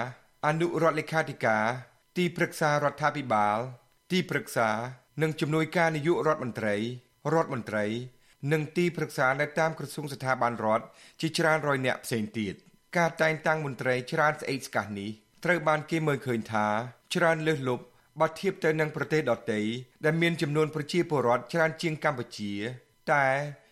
[0.47, 1.64] អនុរដ្ឋលេខាធិការ
[2.16, 3.59] ទីប្រឹក្សារដ្ឋាភិបាល
[4.12, 4.68] ទីប្រឹក្សា
[5.22, 6.76] និងជំនួយការនាយករដ្ឋមន្ត្រី
[7.32, 7.84] រដ្ឋមន្ត្រី
[8.53, 10.84] និងទីប្រឹក្សានៅតាមក្រសួងស្ថាប័នរដ្ឋ
[11.20, 12.55] ជាច្រើនរយនាក់ផ្សេងទៀត
[12.97, 15.11] ការតែងតាំងមន្ត្រីច្រើនស្អេកស្កះនេះ
[15.45, 16.66] ត្រូវបានគេមើលឃើញថា
[17.14, 17.84] ច្រើនលើសលប់
[18.20, 19.61] បើធៀបទៅនឹងប្រទេសដទៃ
[20.05, 22.53] ដែលមានចំនួនប្រជាពលរដ្ឋច្រើនជាងកម្ពុជា
[23.12, 23.26] តែ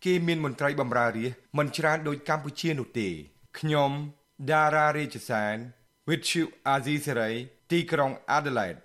[0.05, 3.09] គេមានមន្ត្រីបម្រើរាជមិនច្រើនដូចកម្ពុជានោះទេ
[3.59, 3.91] ខ្ញុំ
[4.51, 5.57] ដារ៉ារាជសែន
[6.09, 7.35] with you Azizi Saray
[7.71, 8.79] ទីក្រុង Adelaide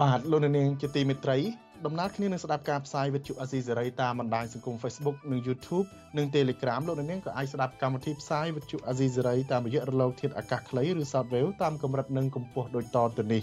[0.00, 1.38] បាទលោកនាងជាទីមេត្រី
[1.86, 5.86] ដំណើរគ្នានឹងស្ដាប់ការផ្សាយវិទ្យុអាស៊ីសេរីតាមបណ្ដាញសង្គម Facebook និង YouTube
[6.16, 13.42] និង Telegram លោកនាងក៏អាចស្ដាប់កម្មវិធីផ្សាយវិទ្យុអាស៊ីសេរីតាមរយៈរលកធាតុអាកាសខ្លីឬ Shortwave តាមកម្រិតនិងកម្ពស់ដូចតទៅនេះ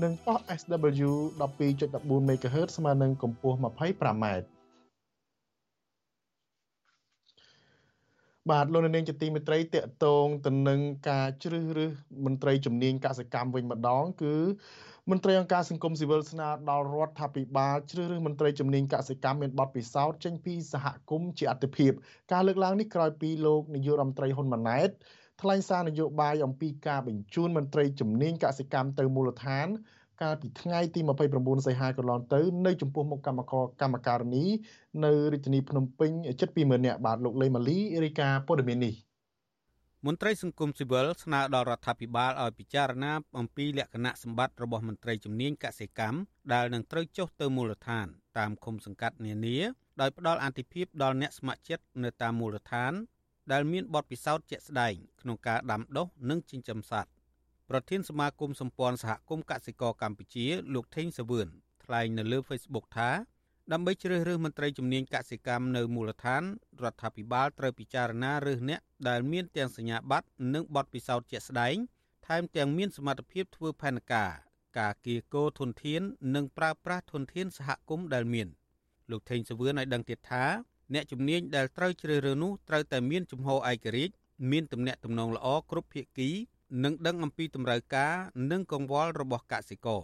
[0.00, 4.26] និងប៉ុស SW 12.14 MHz ស្មើនឹងកម្ពស់ 25m
[8.50, 10.80] បាទលោកនាងជាទីមេត្រីតកតងទៅនឹង
[11.10, 11.92] ការជ្រើសរើស
[12.24, 14.36] មន្ត្រីជំនាញកសិកម្មវិញម្ដង គឺ
[15.10, 21.92] មន្ត្រីអង្គការសង្គមស៊ីវិលស្នើដល់រដ្ឋាភិបាលជ្រើសរើសមន្ត្រីជំនាញកសិកម្មមានបទពិសោធន៍ចេញពីសហគមន៍ជាអតិភិប
[22.32, 24.90] ការលើកឡើងនេះក្រោយពីលោកនាយករដ្ឋមន្ត្រីហ៊ុនម៉ាណែត
[25.42, 29.66] ថ្លែងសារនយោបាយអំពីការបញ្ជូនមន្ត្រីជំនាញកសិកម្មទៅមូលដ្ឋាន
[30.22, 31.00] កាលពីថ្ងៃទី
[31.34, 33.44] 29សីហាកន្លងទៅនៅចំពោះមុខគណៈ
[33.80, 34.44] កម្មការនី
[35.04, 38.94] នៅរាជធានីភ្នំពេញជិត20000នាក់បាទលោកលេម៉ាលីរាយការណ៍ព័ត៌មាននេះ
[40.06, 46.18] មន្ត្រីសង្គមស៊ីវិលស្នើដល់រដ្ឋាភិបាលឲ្យពិចារណាអំពីលក្ខណៈសម្បត្តិរបស់មន្ត្រីជំនាញកសិកម្ម
[46.52, 48.06] ដែលនឹងត្រូវចុះទៅមូលដ្ឋាន
[48.38, 49.58] តាមឃុំសង្កាត់នានា
[50.00, 52.92] ដោយផ្ដល់អន្តរភាពដល់អ្នកស្ម័គ្រចិត្តនៅតាមមូលដ្ឋាន
[53.52, 57.10] ដែលមានបទពិសោធន៍ជាក់ស្ដែងក្នុងការដាំដុះនិងចិញ្ចឹមសត្វ
[57.70, 61.48] ប្រធានសមាគមសម្ព័ន្ធសហគមន៍កសិករកម្ពុជា លោកថេងសាវឿន
[61.84, 63.10] ថ្លែងនៅលើ Facebook ថា
[63.72, 66.42] ដើម្បីជ្រើសរើសមន្ត្រីជំនាញកសិកម្មនៅមូលដ្ឋាន
[66.82, 71.76] រដ្ឋាភិបាលត្រូវពិចារណារើសអ្នកដែលមានទាំងសញ្ញាបត្រនិងបទពិសោធន៍ជាក់ស្ដែង
[72.26, 74.32] ថែមទាំងមានសមត្ថភាពធ្វើផែនការ
[74.78, 76.02] ការគៀកោធនធាន
[76.34, 78.48] និងប្រើប្រាស់ធនធានសហគមន៍ដែលមាន
[79.10, 80.44] លោកថេងសវឿនឲ្យដឹងទៀតថា
[80.94, 84.14] អ្នកជំនាញដែលត្រូវជ្រើសរើសនោះត្រូវតែមានជំហរឯករាជ្យ
[84.50, 86.30] មានទំនាក់ទំនងល្អគ្រប់ភាគី
[86.84, 88.14] និងដឹងអំពីតម្រូវការ
[88.50, 90.02] និងកង្វល់របស់កសិករ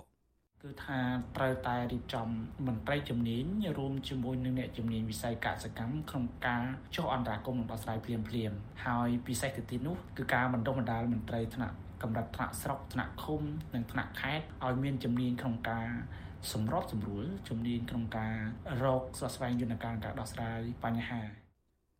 [0.65, 1.01] គឺថា
[1.37, 2.29] ត្រូវតែរៀបចំ
[2.67, 3.45] មន្ត្រីជំនាញ
[3.79, 6.65] រួមជាមួយនឹងអ្នកជំនាញវិស័យកសិកម្មក្នុងការ
[6.97, 8.53] ចុះអន្តរាគមន៍និងដោះស្រាយភ្លាមភ្លាម
[8.87, 13.43] ហើយពិសេសទៅទៀតនោះគឺការបណ្ដុះបណ្ដាលមន្ត្រីថ្នាក់កម្រិតថ្នាក់ស្រុកថ្នាក់ឃុំ
[13.75, 15.89] និងថ្នាក់ខេត្តឲ្យមានជំនាញក្នុងការ
[16.53, 18.37] សម្របសម្រួលជំនាញក្នុងការ
[18.83, 21.23] រកស្វាស្វែងយន្តការការដោះស្រាយបញ្ហា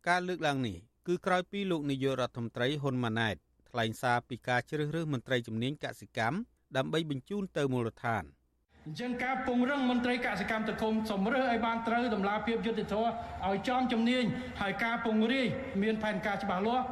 [0.09, 0.77] ការលើកឡើងនេះ
[1.07, 3.35] គឺក្រោយពីលោកនាយករដ្ឋមន្ត្រីហ៊ុនម៉ាណែត
[3.69, 6.37] ថ្លែងសារពីការជ្រើសរើសមន្ត្រីជំនាញកសិកម្ម
[6.77, 8.25] ដើម្បីបញ្ជូនទៅមូលដ្ឋាន។
[8.85, 13.09] អញ្ចឹងការពង្រឹងមន្ត្រីកសិកម្មតគុំសម្រើសឲ្យបានត្រូវតម្លាភាពយុត្តិធម៌
[13.47, 14.23] ឲ្យចំជំនាញ
[14.61, 15.47] ហើយការពង្រាយ
[15.81, 16.85] មានផែនការច្បាស់លាស់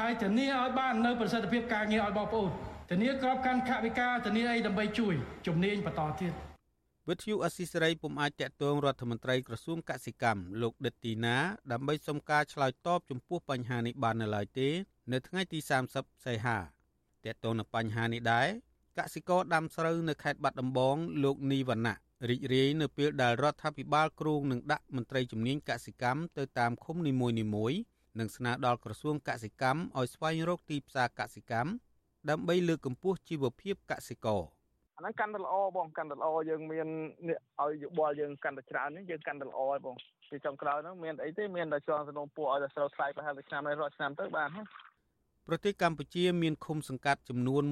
[0.00, 2.50] ហើយធានាឲ្យបាននៅប្រសិទ្ធភាពការងារឲ្យបងប្អូន
[2.90, 5.14] ធានាក្របខ័ណ្ឌខវិការធានាអីដើម្បីជួយ
[5.46, 6.53] ជំនាញបន្តទៀត
[7.10, 11.36] វិទ្យុអស៊ីសេរីពុំអាចតាក់ទងរដ្ឋមន្ត្រីក្រសួងកសិកម្មលោកដិតទីណា
[11.72, 14.68] ដើម្បីសុំការឆ្លើយតបចំពោះបញ្ហានេះបាននៅឡើយទេ
[15.12, 15.58] នៅថ្ងៃទី
[15.92, 16.58] 30សីហា
[17.24, 18.48] តាក់ទងនឹងបញ្ហានេះដែរ
[18.98, 21.96] កសិករដាំស្រូវនៅខេត្តបាត់ដំបងលោកនីវណ្ណៈ
[22.28, 27.36] រីករាយនៅពេលដែលរដ្ឋាភិបាលគ្រោងនឹងដាក់មន្ត្រីជំនាញកសិកម្មទៅតាមឃុំនីមួយៗ
[28.18, 31.70] និងស្នើដល់ក្រសួងកសិកម្មឲ្យស្វែងរកទីផ្សារកសិកម្ម
[32.30, 34.42] ដើម្បីលើកកម្ពស់ជីវភាពកសិករ
[34.96, 36.86] អាហ្នឹងកាន់តែល្អបងកាន់តែល្អយើងមាន
[37.28, 39.94] នេះឲ្យយោបល់យើងកាន់តែច្រើននេះយើងកាន់តែល្អហើយបង
[40.30, 44.66] ពីចុងក្រោយហ្នឹងមានអីទេមានតែចងសំណុំពួកឲ្យតែស្រូវថ្លៃប្រហែលឆ្នាំនេះរាល់ឆ្នាំទៅបានហើយ
[45.48, 47.68] ប្រទេសកម្ពុជាមានឃុំសង្កាត់ចំនួន1652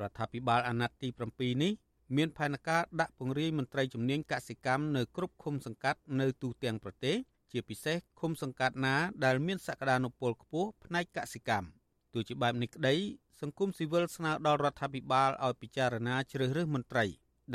[0.00, 1.72] រដ្ឋាភិបាលអាណត្តិទី7នេះ
[2.16, 7.16] មានផែនការដាក់ពង្រាយមន្ត្រីជំនាញកសិកម្មនៅគ្រប់ឃុំសង្កាត់នៅទូទាំងប្រទេស
[7.52, 11.66] ជាពិសេសឃុំសង្កាត់ណាដែលមានសក្តានុពលខ្ពស់ផ្នែកកសិកម្ម
[12.12, 12.94] ទោះជាបែបនេះក្តី
[13.40, 17.04] សង្គមស៊ីវិលស្នើដល់រដ្ឋាភិបាលឲ្យពិចារណាជ្រើសរើសមន្ត្រី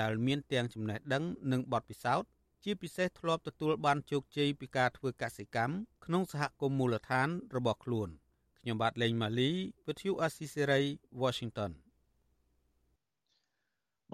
[0.02, 2.30] ដែលមានទាំងចំណេះដឹងនិងបទពិសោធន៍
[2.64, 5.74] ជាពិសេសធ្លាប់ទទួលបានជោគជ័យពីការធ្វើកសិកម្ម
[6.06, 8.10] ក្នុងសហគមន៍មូលដ្ឋានរបស់ខ្លួន
[8.60, 9.50] ខ្ញុំបាទលេងម៉ាលី
[9.88, 10.82] វិទ្យុអាស៊ីសេរី
[11.22, 11.72] Washington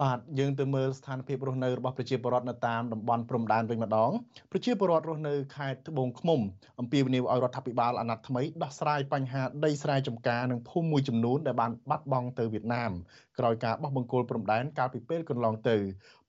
[0.02, 4.10] បាទយើងទៅមើលស្ថានភាពរស់នៅរបស់ប្រជាពលរដ្ឋនៅតាមតំបន់ព្រំដែនវិញម្ដង
[4.52, 6.40] ប្រជាពលរដ្ឋរស់នៅខេត្តត្បូងឃ្មុំ
[6.80, 12.92] អំពាវនាវឲ្យរដ្ឋាភិបាលអាណត្តិថ្មីដោះស្រាយបញ្ហាដីស្រែចម្ការនិងភូមិមួយចំនួនដែលបានបាត់បង់ទៅវៀតណាម
[13.38, 15.76] ក្រោយការបោះបង្គោលព្រំដែនកាលពីពេលកន្លងទៅ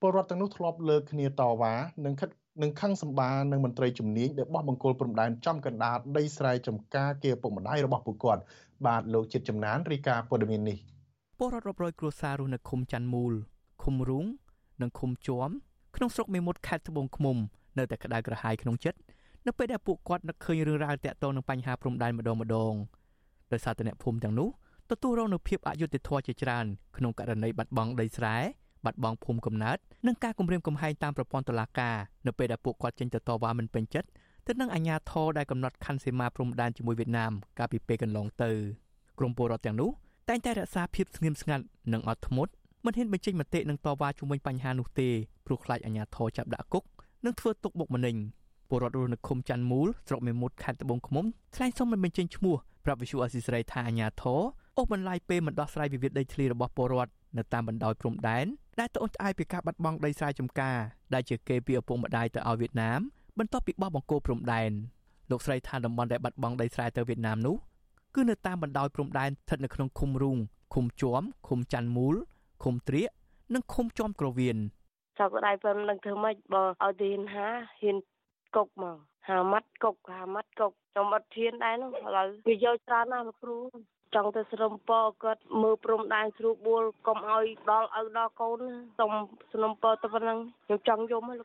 [0.00, 2.28] ពលរដ្ឋទាំងនោះធ្លាប់លើកគ្នាតវ៉ានិងខិត
[2.62, 8.42] នឹងខឹងសម្បានឹងមន្ត្រីជំនាញដែលបោះបង្គោលព្រំដែនចំកណ្ដាលដីស្រែចម្ការគេឪពុកម្ដាយរបស់ពួកគាត់
[8.86, 10.78] បាទលោកចិត្តចំណានរីកាព័ត៌មាននេះ
[11.38, 13.34] ពលរដ្ឋរាប់រយគ្រួសាររស់នៅឃុំច័ន្ទមូល
[13.88, 14.26] ឃុំរូង
[14.82, 15.50] និងឃុំជួម
[15.96, 17.36] ក្នុងស្រុកមេមត់ខេត្តត្បូងឃ្មុំ
[17.78, 18.98] នៅតែក្តៅក្រហាយក្នុងចិត្ត
[19.46, 22.74] នៅពេលដែលពួកគាត់នឹកឃើញរឿងរ៉ាវតាក់ទងនឹងបញ្ហាព្រំដែនម្ដងម្ដង
[23.52, 24.48] ដោយសារតែអ្នកភូមិទាំងនោះ
[24.90, 26.64] ទទួលរងនូវភាពអយុត្តិធម៌ជាច្រើន
[26.96, 28.36] ក្នុងករណីបាត់បង់ដីស្រែ
[28.84, 34.08] បាត់បង់ភូមិកំណើតនិងការគំរាមកំហែងតាមប្រព័ន្ធតុលាការនៅពេលដែលពួកគាត់ចេញទៅតវ៉ាមិនពេញចិត្ត
[34.46, 38.50] ទៅនឹងអាជ្ញាធរដែលកំណត់ខណ្ឌសីមាព្រំដែនជាមួយវៀតណាមកាលពីពេលកន្លងទៅ
[39.18, 39.90] ក្រុមពលរដ្ឋទាំងនោះ
[40.28, 42.52] តែងតែរក្សាភាពស្ងៀមស្ងាត់និងអត់ធ្មត់
[42.88, 45.08] មិនហ៊ានបញ្ចេញមតិនឹងតវ៉ាជុំវិញបញ្ហានោះទេ
[45.46, 46.84] ព្រោះខ្លាចអាជ្ញាធរចាប់ដាក់គុក
[47.24, 48.16] និងធ្វើទុកបុកម្នេញ
[48.68, 51.24] ពលរដ្ឋរស់នៅឃុំច័ន្ទមូលស្រុកមេមត់ខេត្តត្បូងឃ្មុំ
[51.56, 54.40] ថ្លែងសុំមិនបញ្ចេញឈ្មោះប្រាប់វិសុអសិសរីថាអាជ្ញាធរ
[54.76, 58.46] អូសបន្លាយពេលមិនដោះស្រាយវិវាទដីធ្លីរបស់ពលរដ្ឋនៅតាមបណ្ដោយព្រំដែន
[58.80, 60.76] ដែលត្អូញត្អែរពីការបាត់បង់ដីស្រែចម្ការ
[61.14, 63.00] ដែលជាគេពីឪពុកម្ដាយទៅឲ្យវៀតណាម
[63.38, 64.70] បន្ទាប់ពីបោះបង្គោលព្រំដែន
[65.30, 67.56] លោកស្រីថាតំបន់ដែលបាត់បង់ដីស្រែទៅវៀតណាមនោះ
[68.14, 70.38] គឺនៅតាមបណ្ដោយព្រំដែនស្ថិតនៅក្នុងឃុំរូង
[70.74, 72.16] ឃុំជួមឃុំច័ន្ទមូល
[72.62, 73.10] ឃុំត្រៀក
[73.54, 74.56] និងឃុំជាំក្រវៀន
[75.18, 77.46] ចៅក្តាយប៉ុននឹងធ្វើម៉េចបើឲ្យទីហា
[77.80, 77.96] ហ៊ាន
[78.56, 78.96] កុកមក
[79.28, 83.58] ហាម៉ាត់កុកហាម៉ាត់កុកខ្ញុំអត់ធានដែរនោះឥឡូវវាយកច្រើនណាស់លោកគ្រូ
[84.14, 88.60] ចង់ទៅស្រឹមពរគាត់មើលព្រំដែនស្រួលបួលកុំឲ្យដល់ឪដល់កូន
[88.98, 89.10] សុំ
[89.52, 91.40] ស្នំពរទៅប៉ុណ្ណឹងខ្ញុំចង់យំហ្នឹង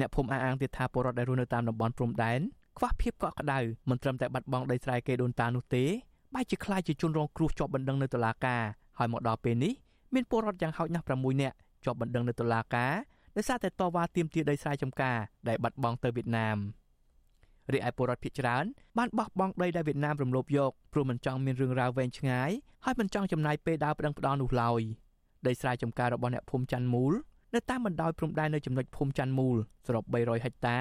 [0.00, 2.40] អ្នកភូមិអះអាងទៀតថាពលរដ្ឋដែលរស់នៅតាមតំបន់ព្រំដែន
[2.78, 3.58] ខ្វះភាពកក់ក្ដៅ
[3.88, 5.84] មិនត្រឹមតែបាត់បង់ដីស្រែគេដូនតានោះទេ
[6.34, 8.62] បែរជាខ្លាចជាជនរងគ្រោះជាប់បណ្ដឹងនៅតុលាការ
[8.98, 9.72] ហើយមកដល់ពេលនេះ
[10.14, 12.94] មានពលរដ្ឋយ៉ាងហោចណាស់6នាក់ជាប់បណ្ដឹងនៅតុលាការ
[13.36, 16.58] ដោយសារតែតវ៉ាទាមទារដីស្រែចម្ការដែលបាត់បង់ទៅវៀតណាម
[17.72, 18.64] រីឯពលរដ្ឋភៀសច្រើន
[18.98, 22.50] បានបោះបង់ដីដែលវៀតណាមរំលោភយកព្រោះមិនចង់មានរឿងរ៉ាវវែងឆ្ងាយ
[22.84, 24.80] ហើយមិនចង់ចំណាយពេលដើរប្តឹងផ្តល់នោះឡើយ
[25.46, 27.12] ដីស្រែចម្ការរបស់អ្នកភូមិច័ន្ទមូល
[27.54, 29.56] នៅតាមបណ្ដោយព្រំដែននៅចំណុចភូមិច័ន្ទមូល
[29.86, 30.78] សរុប300ហិកតា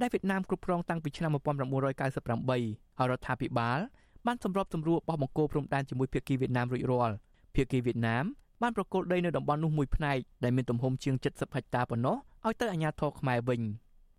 [0.00, 3.78] ដែលវៀតណាមគ្រប់គ្រងតាំងពីឆ្នាំ1998ហើយរដ្ឋាភិបាល
[4.26, 7.14] បានសម្របសម្រួលបោះបង្គោលព្រំដែនជាមួយភាគីវៀតណាមរួចរាល់
[7.54, 8.24] ភាគីវៀតណាម
[8.62, 13.62] បានប្រគល់ដីនៅតំបន់នោះមួយផ្នែកដែលមានទំហំជាង70ហិកតាប៉ុណ្ណោះឲ្យទៅអាជ្ញាធរខ្មែរវិញ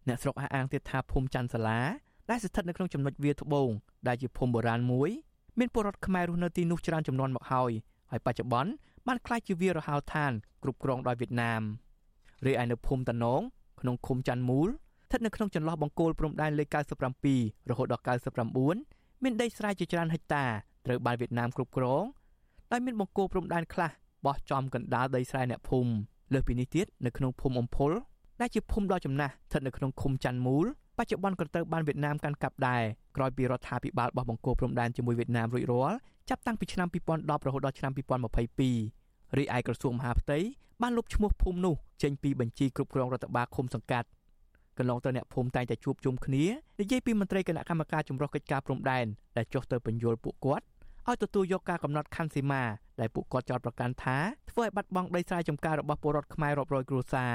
[0.08, 1.80] អ្នកស្រុកអះអាងទៀតថាភូមិច័ន្ទសាលា
[2.30, 3.70] ដែលស្ថិតនៅក្នុងចំណុចវាលត្បូង
[4.08, 5.10] ដែលជាភូមិបុរាណមួយ
[5.60, 7.72] មានពលរដ្ឋខ្មែររស់នៅទីនោះច្រើនចំនួនមកហើយ
[8.12, 8.72] ហើយបច្ចុប្បន្ន
[9.08, 10.32] បានក្លាយជាវាលរហោឋាន
[10.64, 11.62] គ្រប់គ្រងដោយវៀតណាម
[12.46, 13.42] រីឯនៅភូមិតនង
[13.82, 16.68] ក្នុងឃុំច័ន្ទមូលស្ថិតនៅក្នុងចន្លោះបង្គោលព្រំដែនលេខ
[17.22, 18.04] 97រហូតដល់
[18.64, 20.46] 99មានដីស្រែជាច្រើនហិកតា
[20.86, 22.04] ត្រូវបានវៀតណាមគ្រប់គ្រង
[22.72, 23.92] ដោយមានបង្គោលព្រំដែនខ្លះ
[24.26, 25.92] បោះចំកណ្ដាលដីស្រែអ្នកភូមិ
[26.34, 27.92] លើសពីនេះទៀតនៅក្នុងភូមិអំភុល
[28.42, 30.66] ដែលជាភូមិដ៏ចំណាស់ស្ថិតនៅក្នុងឃុំច័ន្ទមូល
[30.98, 32.84] បច្ចុប្បន្នក៏ត្រូវបានវៀតណាមកាន់កាប់ដែរ
[33.18, 35.98] ក្រោយពីរដ្ឋាភិបាលបោះបង្គោលព្រំដែនជាមួយវៀតណាមរួចរាល់
[36.30, 37.92] ចាប់តាំងពីឆ្នាំ2010រហូតដល់ឆ្នាំ
[38.64, 40.40] 2022រីឯក្រសួងមហាផ្ទៃ
[40.82, 44.08] បានលុបឈ្មោះភូមិនោះចេញពីបញ្ជីគ្រប់គ្រងរដ្ឋបាលឃុំសង្កាត់
[44.78, 46.44] កន្លងទៅអ្នកភូមិតែងតែជួបជុំគ្នា
[46.80, 49.06] និយាយពីមន្ត្រីគណៈកម្មការចម្រុះកិច្ចការព្រំដែន
[49.38, 50.66] ដែលចុះទៅបញ្យលពួកគាត់
[51.08, 52.64] ឲ្យទទួលយកការកំណត់ខណ្ឌសីមា
[53.00, 54.18] ដែលពួកគាត់ចោទប្រកាន់ថា
[54.52, 57.34] ធ្វើឲ្យបាត់បង់ដីស្រែចម្ការរបស់ពលរដ្ឋខ្មែររាប់រយគ្រួសារ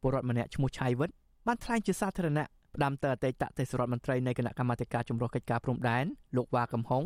[0.00, 1.10] ពលរដ្ឋម្នាក់ឈ្មោះឆៃវិត
[1.46, 6.04] បានថ្លែងជាសាធារណៈផ្ដាំទៅអតីតទេសរដ្ឋមន្ត្រីនៃគណៈកម្មាធិការចម្រុះកិច្ចការព្រំដែន
[6.36, 7.04] លោកវ៉ាកំហុង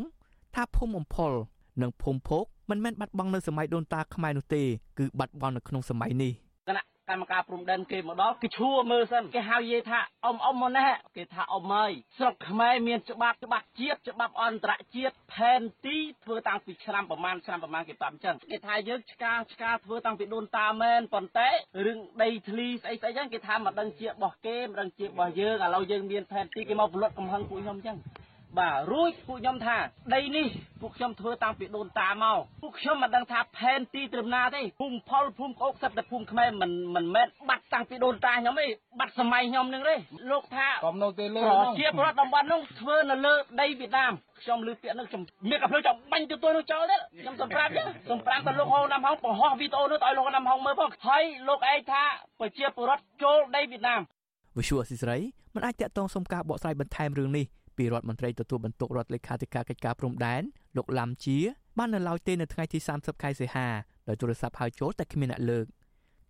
[0.55, 1.33] ថាភូមិអំផល
[1.83, 4.63] និងភូមិភោគមិនមែនបាត់បង់នៅសម័យដូនតាខ្មែរនោះទេ
[4.99, 6.33] គឺបាត់បង់នៅក្នុងសម័យនេះ
[7.11, 21.49] កម្មការព្រំដែនគេមកដល់គេឈួរមើលសិនគេហៅយាយថាអ៊ំអ៊ំមកណែគេថាអ៊ំហើយស្រុកខ្មែរមានច្បាប់ច្បាប់ជាតិច្បាប់អន្តរជាតិផែនទីធ្វើតាំងពីឆ្នាំប្រមាណឆ្នាំប្រមាណគេប្រាប់អញ្ចឹងគេថាយើងឆ្កាឆ្កាធ្វើតាំងពីដូនតាមែនប៉ុន្តែ
[21.87, 27.99] រឿងដីធ្លីស្អីស្អីហ្នឹងគេថាមិនដឹងជារបស់គេមិនដឹងជារបស់យើងឥឡូវយើងមានផែនទីគេមកផលិតកំហឹងពួកខ្ញុំអញ្ចឹង
[28.59, 29.77] បាទរួចពួកខ្ញុំថា
[30.15, 30.47] ដីនេះ
[30.81, 38.67] ពួកខ្ញុំធ្វើតាំងពីដូនតាមកពួកខ្ញុំមិនដឹងថាផែនទីត្រឹមណាទេភូមិផលភូមិក្អូកសិតតែភូមិខ្មែរមិនមិនមែនបាត់តាំងពីដូនតាខ្ញុំទេ
[38.99, 39.95] បាត់សម័យខ្ញុំនឹងទេ
[40.31, 47.71] លោកថាកុំនៅទេលើប្រជាពលរដ្ឋតំបន់នោះធ្វើនៅលើដីវៀតណាមខ្ញុំលើពាក្យនឹងខ្ញុំមានកំភ្លើចាំបាញ់ទៅទួនោះចោលទៀតខ្ញុំសំប្រាប់
[48.11, 52.03] សំប្រាប់ទៅលោកហូណាំហងបង្ហោះវីដេអូនោះទៅឲ្យលោកណាំហងមើលផងហើយលោកឯងថា
[52.41, 54.01] ប្រជាពលរដ្ឋចូលដីវៀតណាម
[54.59, 55.19] វិសុវអសិសរី
[55.55, 57.47] មិនអាចតាក់ទងសុំការបកស្រាយបន្ថែមរឿងនេះ
[57.79, 60.43] ពីរដ្ឋមន្ត្រីទទួលបន្ទុករដ្ឋលេខាធិការកិច្ចការព្រំដែន
[60.77, 61.39] លោកឡាំជា
[61.79, 63.69] បាននៅឡើយទេនៅថ្ងៃទី30ខែសីហា
[64.09, 65.65] ដោយទូរស័ព្ទហៅចូលតែគ្មានអ្នកលើក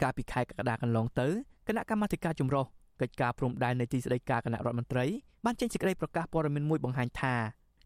[0.02, 1.28] កាលពីខែកក្កដាកន្លងទៅ
[1.68, 2.64] គណៈកម្មាធិការចម្រុះ
[3.00, 5.04] កិច្ចការព្រំដែននៃទីស្តីការគណៈរដ្ឋមន្ត្រី
[5.44, 7.34] បានចេញសេចក្តីប្រកាសព័ត៌មានមួយបង្ហាញថា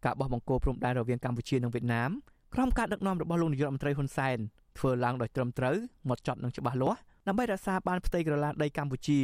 [0.05, 2.11] ការបោះបង្គោលព្រំដែនរវាងកម្ពុជានិងវៀតណាម
[2.55, 4.39] ក្រោមការដឹកនាំរបស់លោកនាយករដ្ឋមន្ត្រីហ៊ុនសែន
[4.79, 5.77] ធ្វើឡើងដោយត្រឹមត្រូវ
[6.09, 9.21] ម៉ត់ចត់និងច្បាស់លាស់ដើម្បីរក្សាបានផ្ទៃក្រឡាដីកម្ពុជា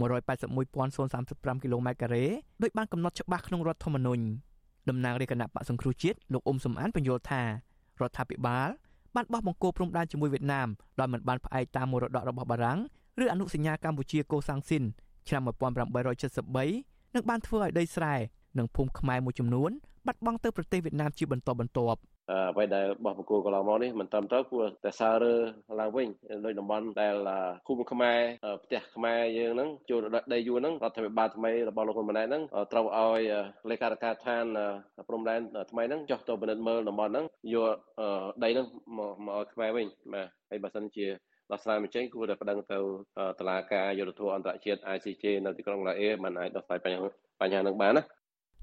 [0.00, 2.24] 181.035គីឡូម៉ែត្រការ៉េ
[2.62, 4.22] ដោយបានកំណត់ច្បាស់ក្នុងរដ្ឋធម្មនុញ្ញ
[4.88, 7.46] តំណាងរាជគណៈបកសង្គ្រោះជាតិលោកអ៊ុំសំអានបញ្យល់ថារ
[8.08, 8.68] ដ្ឋាភិបាល
[9.14, 10.68] បានបោះបង្គោលព្រំដែនជាមួយវៀតណាម
[11.00, 12.80] ដោយមិនបានផ្អែកតាមមរតករបស់បារាំង
[13.22, 14.82] ឬអនុសញ្ញាកម្ពុជាកូសាំងស៊ីន
[15.28, 18.14] ឆ្នាំ1873និងបានធ្វើឲ្យដីស្រែ
[18.58, 19.70] និងភូមិខ្មែរមួយចំនួន
[20.06, 25.34] បាត់បង់ទៅប្រទេសវៀតណាមជាបន្តបន្ទាប់ អ្វីដែលបោះបង្គោលកន្លងមកនេះមិនត្រឹមត្រូវគួរតែសើរើ
[25.80, 26.08] ឡើងវិញ
[26.46, 27.14] ដោយតំបន់ដែល
[27.66, 28.18] ភូមិខ្មែរ
[28.64, 30.00] ផ្ទះខ្មែរយើងហ្នឹងចូល
[30.34, 33.20] ដីយួរហ្នឹងរដ្ឋាភិបាលថ្មីរបស់លោកហ៊ុនម៉ាណែតហ្នឹងត្រូវឲ្យ
[33.70, 34.44] លេខាធិការដ្ឋាន
[35.08, 37.74] ព្រំដែនថ្មីហ្នឹងចុះទៅពិនិត្យមើលតំបន់ហ្នឹងយក
[38.44, 38.66] ដីហ្នឹង
[38.96, 41.06] មកឲ្យខ្មែរវិញបាទហើយបើសិនជា
[41.52, 42.78] ដោះស្រាយមិនចេញគួរតែប្តឹងទៅ
[43.38, 47.00] តុលាការយុត្តិធម៌អន្តរជាតិ ICJ នៅទីក្រុងឡាអេមិនអាចដោះស្រាយបញ្ហា
[47.40, 48.04] បញ្ហានឹងបានណាត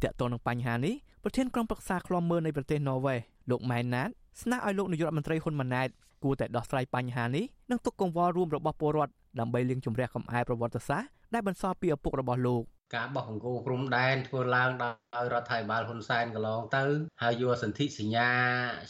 [0.04, 3.20] កតនឹងបញ្ហានេះប្រធានក្រុមប្រឹក្សាឃ្លាំមើលនៃប្រទេសណ័រវេស
[3.50, 4.10] លោកម៉ែនណាត
[4.42, 5.90] ស្នើឲ្យលោកនាយករដ្ឋមន្ត្រីហ៊ុនម៉ាណែត
[6.24, 12.64] គួរតែដោះស្រាយបញ្ហានេះនិងទុកកង្វល់រួមរបស់ពលរដ្ឋដើម្បីលាងជម្រះកំអែលប្រវត្តិសាស្ត្រដែលបន្សល់ពីឪពុករបស់លោក
[12.94, 16.84] ការបោះបង្គោលព្រំដែនធ្វើឡើងដោយរដ្ឋាភិបាលហ៊ុនសែនកន្លងទៅ
[17.22, 18.30] ហើយយកសន្ធិសញ្ញា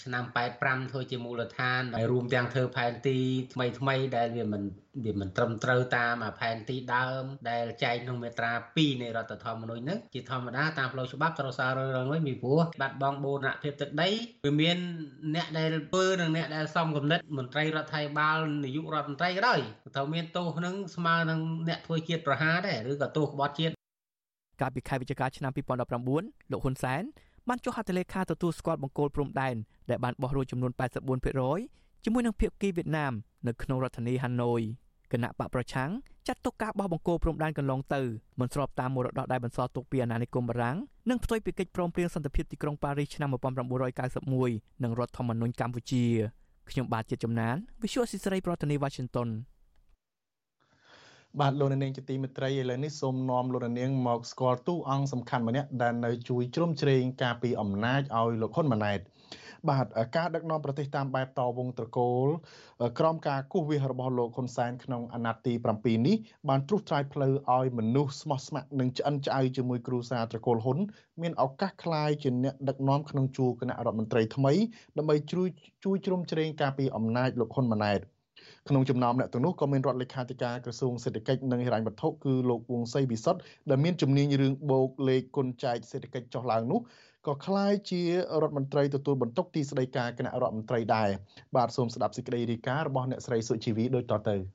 [0.03, 0.23] ឆ្នាំ
[0.59, 3.17] 85ធ្វើជាមូលដ្ឋានហើយរួមទាំងធ្វើផែនទី
[3.53, 4.63] ថ្មីថ្មីដែលវាមិន
[5.05, 14.09] វាមិនត្រឹមត្រូវតាមផែនទីដើម ដែលចែងក្នុងមាត្រា2នៃរដ្ឋធម្មនុញ្ញហ្នឹងជាធម្មតាតាមផ្លូវច្បាប់ត្រូវសាររឿងវិញពីព្រោះបាត់បង់បូរណភាពទឹកដី
[14.45, 14.77] វាមាន
[15.35, 19.59] អ្នកដែលធ្វើនិងអ្នកដែលសំគំនិតមន្ត្រីរដ្ឋាភិបាលនាយករដ្ឋមន្ត្រីក៏ដោយ
[19.95, 23.73] ត្រូវមានទោសនឹងស្មើនឹងអ្នកធ្វើជាតិប្រហារដែរឬក៏ទោសក្បត់ជាតិ
[24.61, 27.03] កាលពីខែវិច្ឆិកាឆ្នាំ2019លោកហ៊ុនសែន
[27.47, 29.55] បានចុះហត្ថលេខាទទួលស្គាល់បង្គោលព្រំដែន
[29.89, 30.71] ដែលបានបោះរួចចំនួន
[31.37, 33.13] 84%ជាមួយនឹងភាគីវៀតណាម
[33.47, 34.61] នៅក្នុងរដ្ឋធានីហាណូយ
[35.11, 35.89] គណៈបកប្រឆាំង
[36.27, 38.01] ចាត់ទុកការបោះបង្គោលព្រំដែនកន្លងទៅ
[38.39, 40.77] មិនស្របតាមមរតកដែលបន្សល់ទុកពីអាណានិគមបារាំង
[41.09, 43.29] និងផ្ទុយពីកិច្ចព្រមព្រៀងសន្តិភាពទីក្រុងប៉ារីសឆ្នាំ
[44.05, 46.05] 1991និងរដ្ឋធម្មនុញ្ញកម្ពុជា
[46.69, 49.29] ខ្ញុំបាទជាចំណាន Visual Society ប្រធានាទី Washington
[51.41, 58.99] បាទលោកនាងជាទីមេត្រីឥឡូវនេះសូមនាំលោកនាងមកស្គាល់តួអង្គសំខាន់ម្នាក់ដែលនៅជួយជ្រោមជ្រែងការពីអំណាចឲ្យលោកហ៊ុនម៉ាណែត
[59.69, 62.27] បាទការដឹកនាំប្រទេសតាមបែបតវងត្រកូល
[62.99, 66.15] ក្រោមការគូសវាសរបស់លោកហ៊ុនសែនក្នុងអាណត្តិទី7នេះ
[66.49, 70.77] បានត្រុសត្រាយផ្លូវឲ្យមនុស្សស្មោះស្ម័គ្រនិងឆ្អិនឆ្អៅជាមួយគ្រូសាត្រកូលហ៊ុន
[71.21, 74.53] មានឱកាសក្លាយជាអ្នកដឹកនាំក្នុងជួរគណៈរដ្ឋមន្ត្រីថ្មី
[74.97, 75.47] ដើម្បីជួយ
[75.83, 78.01] ជួយជ្រោមជ្រែងការពីអំណាចលោកហ៊ុនម៉ាណែត
[78.69, 83.39] ក្នុងចំណោមអ្នកទាំងនោះក៏មានរដ្ឋលេខាធិការក្រសួងសេដ្ឋកិច្ចនិងហិរញ្ញវត្ថុគឺលោកវងសីវិសុទ្ធ
[83.69, 86.79] ដែលមានជំនាញរឿងបូកលេខគុណចែកសេដ្ឋកិច្ចចុះឡើងនោះ
[87.27, 88.01] ក៏คล้ายជា
[88.41, 91.09] រដ្ឋមន្ត្រីទទួលបន្ទុកទីស្តីការគណៈរដ្ឋមន្ត្រីដែរ
[91.55, 94.37] បាទសូមស្ដាប់សេចក្តីរាយការណ៍របស់អ្នកស្រីសុជីវីដូចតទៅ។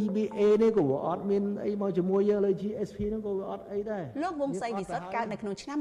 [0.00, 5.78] EBA នេះក៏វាអត់មានអីមកជាមួយយើងលើ GSP ហ្នឹងក៏វាអត់អីដែរលោកវង្សសីវិសុទ្ធកើតនៅក្នុងឆ្នាំ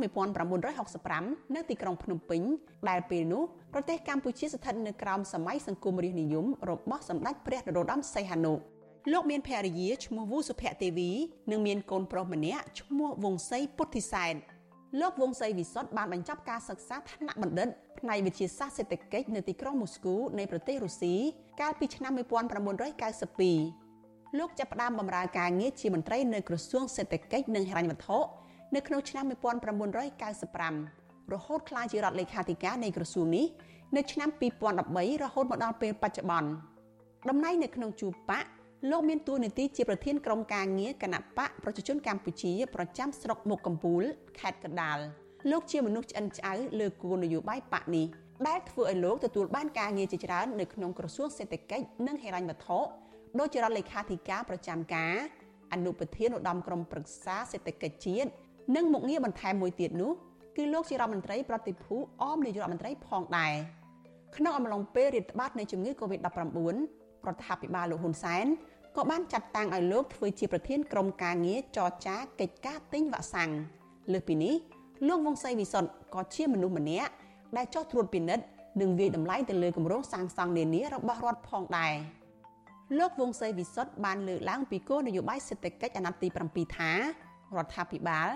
[0.75, 2.41] 1965នៅទីក្រុងភ្នំពេញ
[2.89, 3.43] ដែលពេលនោះ
[3.73, 8.53] ប្រទេសកម្ពុជាស្ថិតនៅក្រោមសម័យសង្គមរាស្ត្រនិយមរបស់សម្ដេចព្រះនរោត្តមសីហនុ
[9.11, 11.11] លោកមានភរិយាឈ្មោះវូសុភ័ក្រទេវី
[11.51, 14.35] និងមានកូនប្រុសម្នាក់ឈ្មោះវង្សីពុទ្ធិសែន
[15.01, 21.15] លោកវង្សីវិសុទ្ធបានបញ្ចប់ការសិក្សាថ្នាក់បណ្ឌិតផ្នែកវិទ្យាសាស្ត្រសេដ្ឋកិច្ចនៅទីក្រុងមូស្គូនៃប្រទេសរុស្ស៊ី
[21.61, 23.86] កាលពីឆ្នាំ1992
[24.37, 28.17] លោកចាប់ផ្ដើមបម្រើការងារជាមន្ត្រីនៅក្រសួងសេដ្ឋកិច្ចនិងហិរញ្ញវត្ថុ
[28.75, 33.45] នៅក្នុងឆ្នាំ1995រហូតក្លាយជារដ្ឋលេខាធិការនៃក្រសួងនេះ
[33.95, 34.29] នៅឆ្នាំ
[34.75, 36.49] 2013រហូតមកដល់ពេលបច្ចុប្បន្ន
[37.29, 38.45] តំណែងនៅក្នុងជួរបក
[38.91, 44.03] លោកមានតួនាទីជាប្រធានក្រុមការងារគណៈបកប្រជាជនកម្ពុជាប្រចាំស្រុកមុខកំពូល
[44.39, 44.97] ខេត្តកណ្ដាល
[45.51, 48.05] លោកជាមនុស្សឆ្អិនឆ្អៅលើគោលនយោបាយបកនេះ
[48.47, 52.79] ដែលធ្វើឲ្យលោកទទួលបានការងារជាច្រើននៅក្នុងក្រសួងសេដ្ឋកិច្ចនិងហិរញ្ញវត្ថុ
[53.39, 55.15] ដោយជារដ្ឋលេខាធិការប្រចាំការ
[55.73, 58.29] អនុប្រធានឧត្តមក្រុមប្រឹក្សាសេដ្ឋកិច្ចជាតិ
[58.75, 60.11] និងមុខងារបន្ថែមមួយទៀតនោះ
[60.57, 63.53] គឺលោកជារដ្ឋមន្ត្រីប្រតិភូអមនាយករដ្ឋមន្ត្រីផងដែរ
[64.35, 66.57] ក្នុងអំឡុងពេលរាតត្បាតនៃជំងឺ Covid-19
[67.27, 68.45] រដ្ឋាភិបាលលោកហ៊ុនសែន
[68.95, 73.51] ក៏បានចាត់តាំងឲ្យលោកធ្វើជាប្រធានក្រុមការងារចរចាកិច្ចការទិញវ៉ាក់សាំង
[74.13, 74.55] លើសពីនេះ
[75.07, 77.11] លោកវង្សសីវិសុទ្ធក៏ជាមនុស្សម្នាក់
[77.57, 78.43] ដែលចោះត្រួតពិនិត្យ
[78.81, 81.93] និងវិយតម្លៃទៅលើគម្រោងសាងសង់នានារបស់រដ្ឋផងដែរ
[82.95, 86.91] លោកវង្សសីវិសុទ្ធបានលើកឡើងពីគោលនយោបាយសេដ្ឋកិច្ចអាណត្តិទី7ថា
[87.55, 88.29] រដ្ឋាភិបាល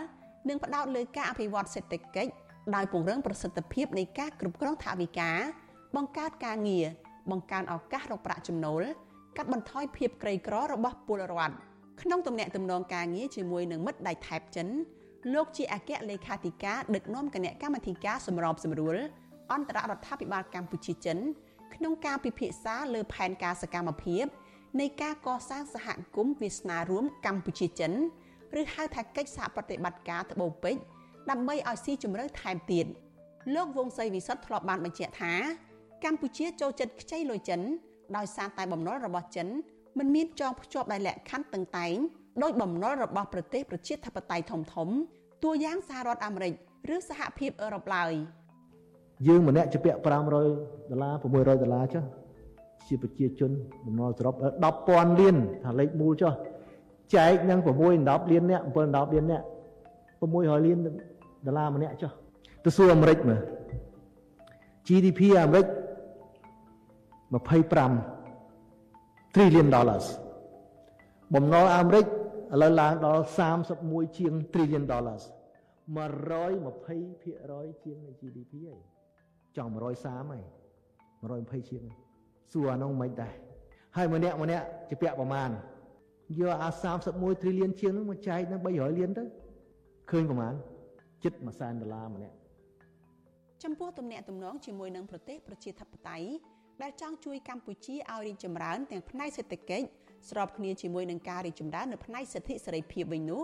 [0.49, 2.31] នឹងផ្ដោតលើការអភិវឌ្ឍសេដ្ឋកិច្ច
[2.75, 5.31] ដោយពង្រឹងប្រសិទ្ធភាពនៃការគ្រប់គ្រងថវិកា
[5.95, 6.85] បង្កើតការងារ
[7.31, 8.83] បង្កើនឱកាសរកប្រាក់ចំណូល
[9.37, 11.55] កាត់បន្ថយភាពក្រីក្ររបស់ពលរដ្ឋ
[12.01, 14.67] ក្នុងទំនាក់ទំនងការងារជាមួយនឹងមិត្តដៃថៃចិន
[15.33, 18.97] លោកជាអគ្គលេខាធិការដឹកនាំគណៈកម្មាធិការសម្របសម្រួល
[19.51, 21.17] អន្តររដ្ឋាភិបាលកម្ពុជាចិន
[21.75, 24.25] ក្នុងការពិភាក្សាលើផែនការសកម្មភាព
[24.79, 27.93] នៃការកសាងសហគមន៍វាសនារួមកម្ពុជាចិន
[28.59, 30.81] ឬហៅថាកិច្ចសហប្រតិបត្តិការត្បូងពេជ្រ
[31.29, 32.85] ដើម្បីឲ្យស៊ីជម្រៅថែមទៀត
[33.55, 35.33] លោកវង្សសីវិសុទ្ធធ្លាប់បានបញ្ជាក់ថា
[36.03, 37.61] កម្ពុជាចូលចិត្តខ្ចីលុយចិន
[38.17, 39.47] ដោយសារតែបំណុលរបស់ចិន
[39.97, 41.95] មិនមានចងភ្ជាប់ដោយលក្ខខណ្ឌតឹងតែង
[42.43, 44.89] ដោយបំណុលរបស់ប្រទេសប្រជាធិបតេយ្យធំធំ
[45.43, 46.53] តួយ៉ាងសហរដ្ឋអាមេរិក
[46.95, 48.13] ឬសហភាពអឺរ៉ុបឡើយ
[49.27, 52.03] យើងម្នាក់ជាពាក់500ដុល្លារ600ដុល្លារចុះ
[52.87, 53.51] ជាប្រជាជន
[53.85, 54.35] បំណុលសរុប
[54.77, 56.33] 10,000លានថាលេខមូលចុះ
[57.15, 59.43] ចែកនឹង6 10លានអ្នក7 10លានអ្នក
[60.21, 60.77] 600លាន
[61.45, 62.11] ដុល្លារម្នាក់ចុះ
[62.63, 63.39] ទៅសួរអាមេរិកមើល
[64.87, 65.65] GDP អាមេរិក
[67.51, 70.05] 25 trillion dollars
[71.33, 72.09] បំណុលអាមេរិកឥ
[72.61, 73.23] ឡូវឡើងដល់
[73.69, 75.23] 31ជាង trillion dollars
[75.95, 78.81] 120%ជាងនៃ GDP ហើយ
[79.57, 79.79] ចង់130
[80.31, 80.43] ហើយ
[81.61, 81.83] 120ជាង
[82.51, 83.33] សួរអានោះមិនដែរ
[83.95, 85.49] ហើយម្នាក់ម្នាក់ជាពាក់ប្រមាណ
[86.39, 86.69] យកអា
[87.05, 89.23] 31 trillion ជាងនោះមកចែកនឹង300លានទៅ
[90.11, 90.53] ឃើញប្រមាណ
[91.23, 92.35] ជិត1សែនដុល្លារម្នាក់
[93.63, 96.27] ចំពោះទំនាក់ទំនងជាមួយនឹងប្រទេសប្រជាធិបតេយ្យ
[96.81, 99.85] ដែលចង់ជួយកម្ពុជាឲ្យរីកចម្រើនទាំងផ្នែកសេដ្ឋកិច្ច
[100.29, 103.41] ស្របគ្នាជាមួយនឹងការរីកចម្រើននៅផ្នែកសិទ្ធិសេរីភាពវិញនោះ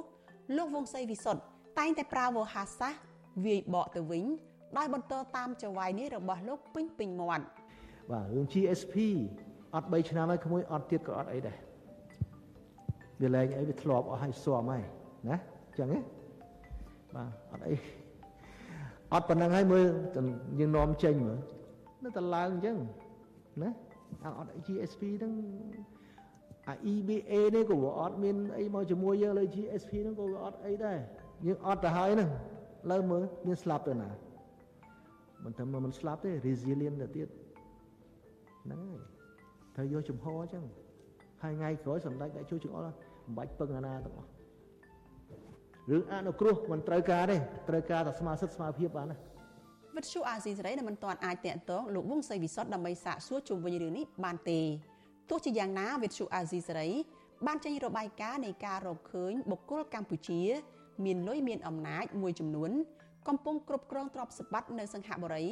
[0.58, 1.42] លោកវង្សសីវិសុទ្ធ
[1.80, 3.02] តែងតែប្រើវោហារសាស្ត្រ
[3.46, 4.26] វាយបកទៅវិញ
[4.78, 7.46] ដោយបន្តតាមចវាយនេះរបស់លោកពេញពេញមាត់
[8.12, 8.96] បាទរឿង GSP
[9.74, 11.58] អត់3ឆ្នាំហើយក្មួយអត់ទៀតក៏អត់អីដែរ
[13.22, 14.84] វាលែងអីវាធ្លាប់អស់ហើយស៊ាំហើយ
[15.30, 15.36] ណា
[15.68, 16.00] អញ្ចឹងទេ
[17.16, 17.74] បាទអត់អី
[19.14, 19.86] អត់ប៉ុណ្្នឹងហើយមើល
[20.60, 21.40] យើងនាំចេញមើល
[22.04, 22.78] នៅតែឡើងអញ្ចឹង
[23.64, 23.70] ណា
[24.40, 25.34] អត់ GSP ហ្នឹង
[26.68, 30.98] អា EBA នេះក៏វាអត់មានអីមកជាមួយយើងលើ GSP ហ្នឹងក៏វាអត់អីដែរ
[31.46, 32.30] យើងអត់ទៅហើយហ្នឹង
[32.92, 34.10] លើមើលមានស្លាប់ទៅណា
[35.44, 37.28] មិនតែមិនស្លាប់ទេ resilient ទៅទៀត
[38.68, 39.04] ហ្នឹងហើយ
[39.76, 40.64] ត្រូវយកចំហអញ្ចឹង
[41.44, 42.92] ហើយថ្ងៃក្រោយសម្ដេចដាក់ជួយចង្អុលមិ
[43.32, 44.30] នបាច់ពឹងអាណាទាំងអស់
[45.92, 47.38] រឿងអនុគ្រោះមិនត្រូវការទេ
[47.70, 49.18] ត្រូវការតែស្មារតីស្មារភាពបានណា
[49.96, 54.60] វិទ្យុអាស៊ីសេរីនៅមិនទាន់អាចតាក់ទងលោកវង្សសីវិសុទ្ធដើម្បីសាកសួរជុំវិញរឿងនេះបានទេ
[55.30, 56.90] ទោះជាយ៉ាងណាវិទ្យុអាស៊ីសេរី
[57.46, 60.42] បានចេញរបាយការណ៍នៃការរកឃើញបុគ្គលកម្ពុជា
[61.06, 62.72] មានលុយមានអំណាចមួយចំនួន
[63.28, 65.46] កំពុងគ្រប់គ្រងទ្រព្យសម្បត្តិនៅសង្ហបុរី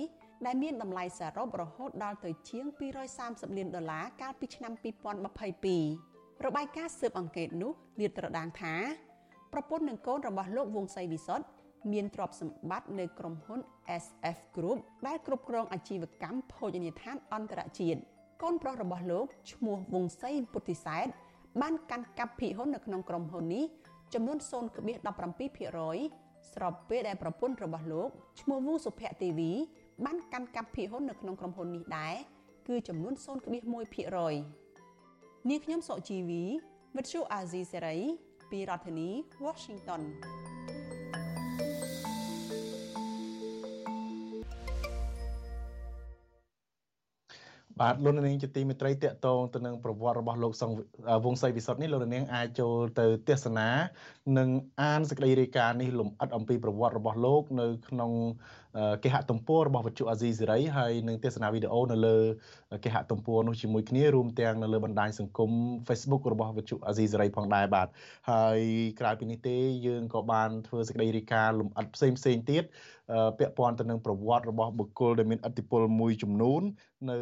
[0.45, 2.65] ដែលមានតម្លៃសរុបរហូតដល់ទៅជាង
[3.11, 4.73] 230លានដុល្លារកាលពីឆ្នាំ
[5.59, 8.75] 2022របាយការណ៍ស៊ើបអង្កេតនោះលាតត្រដាងថា
[9.53, 11.45] ប្រពន្ធនិងកូនរបស់លោកវង្សសីវិសុទ្ធ
[11.91, 13.59] មានទ្រព្យសម្បត្តិនៅក្រុមហ៊ុន
[14.03, 14.77] SF Group
[15.07, 17.99] ដែលគ្រប់គ្រងអាជីវកម្មភោជនីយដ្ឋានអន្តរជាតិ
[18.41, 21.07] កូនប្រុសរបស់លោកឈ្មោះវង្សសីពុទ្ធិសែត
[21.61, 23.65] បានកាន់កាប់ភាគហ៊ុននៅក្នុងក្រុមហ៊ុននេះ
[24.13, 24.49] ចំនួន0.17%
[26.53, 28.09] ស្របពេលដែលប្រពន្ធរបស់លោក
[28.41, 29.51] ឈ្មោះវូសុភ័ក្រទេវី
[30.03, 32.13] បានកាន់កាប់ភាគហ៊ុននៅក្នុងក្រុមហ៊ុននេះដែរ
[32.67, 36.43] គឺចំនួន0.1%នាងខ្ញុំសុជីវី
[36.95, 37.97] វិទ្យុអាស៊ីសេរី
[38.51, 39.09] ពីរដ្ឋធានី
[39.45, 40.01] Washington
[47.81, 50.77] បាទលោកនាងជាទីមេត្រីតកតងទៅនឹងប្រវត្តិរបស់លោកសង្ឃ
[51.25, 53.69] វង្សសីវិសុទ្ធនេះលោកនាងអាចចូលទៅទស្សនា
[54.37, 54.49] និង
[54.81, 58.11] អានសេចក្តីរាយការណ៍នេះលំអិតអំពីប្រវត្តិរបស់លោក នៅក្នុង
[59.03, 62.17] គេហទំព័ររបស់វិទ្យុអាស៊ីសេរីហើយនឹងទស្សនាវីដេអូនៅលើ
[62.84, 65.51] គេហទំព័រនោះជាមួយគ្នារួមទាំងនៅលើបណ្ដាញសង្គម
[65.88, 67.88] Facebook របស់វិទ្យុអាស៊ីសេរីផងដែរបាទ
[68.32, 68.59] ហើយ
[68.99, 69.57] ក្រៅពីនេះទេ
[69.88, 72.63] យើងក៏បានធ្វើសេចក្តីរាយការណ៍លំអិតផ្សេងផ្សេងទៀត
[73.39, 76.61] ពាក់ព័ន្ធទៅនឹងប្រវត្តិរបស់បុគ្គលដែលមានឥទ្ធិពលមួយចំនួន
[77.09, 77.17] នៅ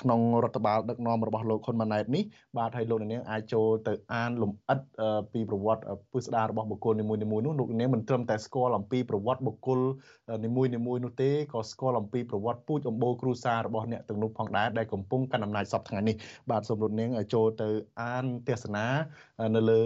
[0.00, 2.24] ក្នុងរដ្ឋបាលដឹកនាំរបស់លោកហ៊ុនម៉ាណែតនេះ
[2.58, 4.80] បាទហើយលោកនាងអាចចូលទៅអានលំអិត
[5.32, 9.80] ពីប្រវត្តិពុស្ដាររបស់បុគ្គលនីមួយៗនោះលោកនាងមិនត្រឹមតែស្គាល់អំពីប្រវត្តិបុគ្គល
[10.44, 16.16] នីមួយនីមួយនោះទេក៏ស្គាល់អំពីប្រវត្តិពូជអម្បូរគ្រួសាររបស់អ្នកទាំងនោះផងដែរដែលកំពុងកាន់អំណាចសពថ្ងៃនេះ
[16.50, 17.68] បាទសូមរត់នាងចូលទៅ
[18.02, 18.86] អានទស្សនា
[19.56, 19.80] នៅលើ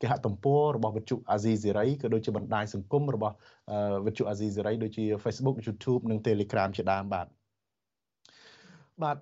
[0.00, 3.34] គេហទំព័ររបស់វិទ្យុអាស៊ីសេរីក៏ដូចជាបណ្ដាញសង្គមរបស់
[4.06, 7.26] វិទ្យុអាស៊ីសេរីដូចជា Facebook YouTube និង Telegram ជាដើមបាទ
[9.02, 9.16] បាទ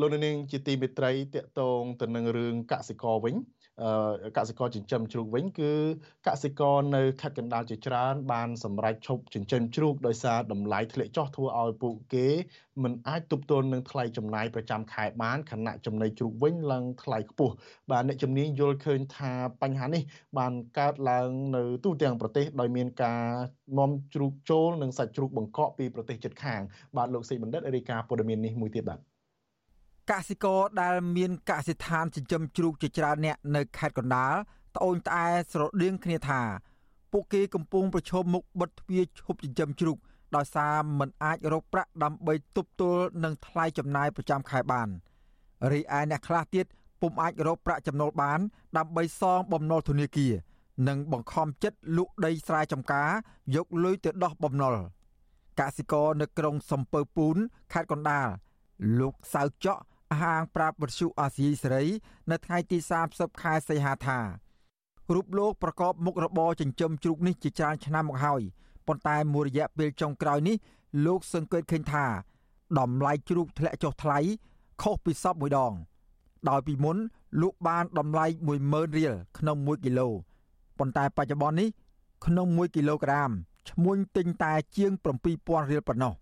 [0.00, 3.34] លោកនាងជាទីមេត្រីតកតងទៅនឹងរឿងកសិករវិញ
[4.36, 5.72] កសិករចិញ្ចឹមជ្រូកវិញគឺ
[6.26, 12.26] កសិករនៅខេត្តកណ្ដាលជាច្រើនបានសម្រេចឈប់ចិញ្ចឹមជ្រូកដោយសារតម្លៃធ្លាក់ចុះធ្វើឲ្យពួកគេ
[12.82, 17.54] មិនអាចទប់ទល់នឹងថ្លៃចំណាយប្រចាំខែបានខណៈចំណីជ្រូកវិញឡើងថ្លៃខ្ពស់
[17.90, 20.02] បាទអ្នកជំនាញយល់ឃើញថាបញ្ហានេះ
[20.38, 23.24] បានកើតឡើងនៅទូទាំងប្រទេសដោយមានការ
[23.78, 26.60] នាំជ្រូកចូលនិងសាច់ជ្រូកបង្កកពីប្រទេសជិតខាង
[26.96, 29.07] បាទលោកសេកបណ្ឌិតរាយការណ៍ព័ត៌មាននេះមួយទៀតបាទ
[30.10, 34.34] កសិករដែលមានកសិដ្ឋានចិញ្ចឹមជ្រូកជាច្រើនអ្នកនៅខេត្តកណ្ដាល
[34.76, 36.40] ត្អូញត្អែស្រដៀងគ្នាថា
[37.12, 39.96] ពួកគេកំពុងប្រឈមមុខបិទទ្វារឈប់ចិញ្ចឹមជ្រូក
[40.36, 44.88] ដោយសារមិនអាចរកប្រាក់ដើម្បីទប់ទល់នឹងថ្លៃចំណាយប្រចាំខែបាន
[45.70, 46.66] រីឯអ្នកខ្លះទៀត
[47.00, 48.40] ពុំអាចរកប្រាក់ចំណូលបាន
[48.78, 50.32] ដើម្បីសងបំណុលធនាគារ
[50.88, 53.10] និងបង្ខំចិត្តលក់ដីស្រែចម្ការ
[53.54, 54.74] យកលុយទៅដោះបំណុល
[55.60, 57.36] កសិករនៅក្រុងសំពើពូន
[57.72, 58.28] ខេត្តកណ្ដាល
[58.98, 59.66] លោកសៅច
[60.08, 61.84] ក់ហាងប្រាប់វិទ្យុអាស៊ីសេរី
[62.30, 62.78] នៅថ្ងៃទី
[63.10, 64.18] 30ខែសីហាថា
[65.14, 68.42] រូបលោកប្រកបមុខរបរចិញ្ចឹមជ្រូកនេះជាច្រើនឆ្នាំមកហើយ
[68.86, 70.56] ប៉ុន្តែមួយរយៈពេលចុងក្រោយនេះ
[71.06, 72.06] លោកសង្កេតឃើញថា
[72.78, 74.18] តម្លៃជ្រូកធ្លាក់ចុះថ្លៃ
[74.82, 75.72] ខុសពីសពមួយដង
[76.48, 76.96] ដោយពីមុន
[77.42, 78.26] លក់បានតម្លៃ
[78.62, 80.08] 10000រៀលក្នុង1គីឡូ
[80.78, 81.68] ប៉ុន្តែបច្ចុប្បន្ននេះ
[82.26, 83.30] ក្នុង1គីឡូក្រាម
[83.70, 84.92] ឈ្មួញទិញតែជាង
[85.32, 86.14] 7000រៀលប៉ុណ្ណោះ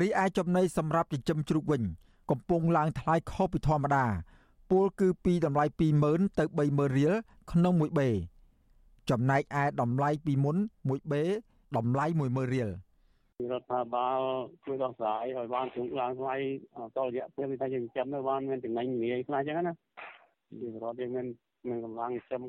[0.00, 1.82] រីឯចំណីសម្រាប់ចិញ្ចឹមជ្រូកវិញ
[2.30, 4.06] កំពុងឡើងថ្លៃខុសពីធម្មតា
[4.70, 5.64] ពលគឺពីតម្លៃ
[6.02, 7.12] 20000ទៅ30000រៀល
[7.52, 8.08] ក្នុងមួយបេ
[9.10, 10.56] ចំណែកឯតម្លៃពីមុន
[10.88, 11.22] មួយបេ
[11.76, 12.70] តម្លៃ10000រៀល
[13.52, 14.20] រដ្ឋាភិបាល
[14.64, 16.34] ជួយដោះស្រាយឲ្យបានជំឡើងថ្លៃ
[16.96, 19.74] តរយៈពេលថាយើងចាំនៅបានមានចំណេញងាយខ្លះអញ្ចឹងណា
[20.60, 21.26] យើងរដ្ឋយើងមាន
[21.68, 22.42] មានកម្លាំងចាំ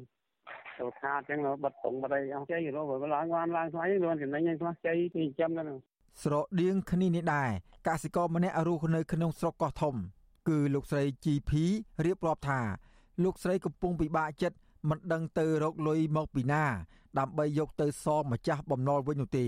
[0.78, 5.78] ទៅខាតអញ្ចឹងបិទតុងបិទអីអស់ជ័យរកឡើងបានឡើងថ្លៃមានចំណេញខ្លះជ័យពីចាំហ្នឹង
[6.22, 7.50] ស្រដៀងគ្នានេះដែរ
[7.88, 9.96] កសិករម្នាក់រស់នៅក្នុងស្រុកកោះធំ
[10.48, 11.52] គឺលោកស្រី GP
[12.06, 12.62] រៀបរាប់ថា
[13.24, 14.58] លោកស្រីកំពុងពិបាកចិត្ត
[14.90, 16.64] មិនដឹងទៅរកលុយមកពីណា
[17.20, 19.48] ដើម្បីយកទៅសងម្ចាស់បំណុលវិញនោះទេ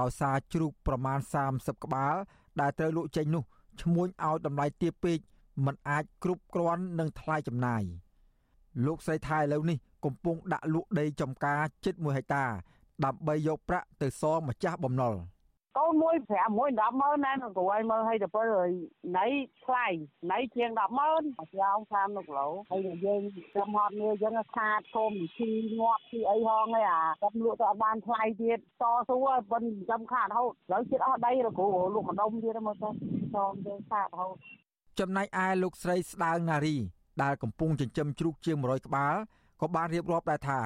[0.00, 1.18] ដោយសារជ្រូកប្រមាណ
[1.50, 2.14] 30ក្បាល
[2.60, 3.44] ដែលត្រូវលក់ចេញនោះ
[3.82, 5.18] ឈ្មួញឲ្យតម្លៃទាបពេក
[5.66, 7.82] មិនអាចគ្រប់គ្រាន់នឹងថ្លៃចំណាយ
[8.86, 12.44] លោកស្រីថៃឥឡូវនេះកំពុងដាក់លក់ដីចំការជិត1ហិកតា
[13.04, 15.14] ដើម្បីយកប្រាក់ទៅសងម្ចាស់បំណុល។
[15.78, 18.46] កូនមួយ5មួយ10ម៉ឺនណាគ្រូឲ្យមើលឲ្យទៅពេល
[19.18, 19.26] ណៃ
[19.64, 19.86] ថ្លៃ
[20.32, 21.22] ណៃជាង10ម៉ឺន
[21.60, 23.22] យ៉ាងតាមនៅគីឡូហើយយើង
[23.54, 25.50] ចាំហត់នេះយើងខាតធំជី
[25.80, 32.88] ងាប់ជីអីហងហើយអាគាត់លក់ទៅអត់បានថ្លៃទៀតតស៊ូហើយប៉ុនចាំខាតរហូតឥឡូវចិត្តអស់ដីគ្រូលក់ម្ដុំទៀតមើលទៅ
[33.34, 34.36] សំទៅខាតរហូត
[35.00, 36.76] ចំណែកឯលោកស្រីស្ដាងណារី
[37.22, 39.14] ដែលកំពុងចិញ្ចឹមជ្រូកជាង100ក្បាល
[39.60, 40.60] ក៏បានរៀបរាប់ដែរថា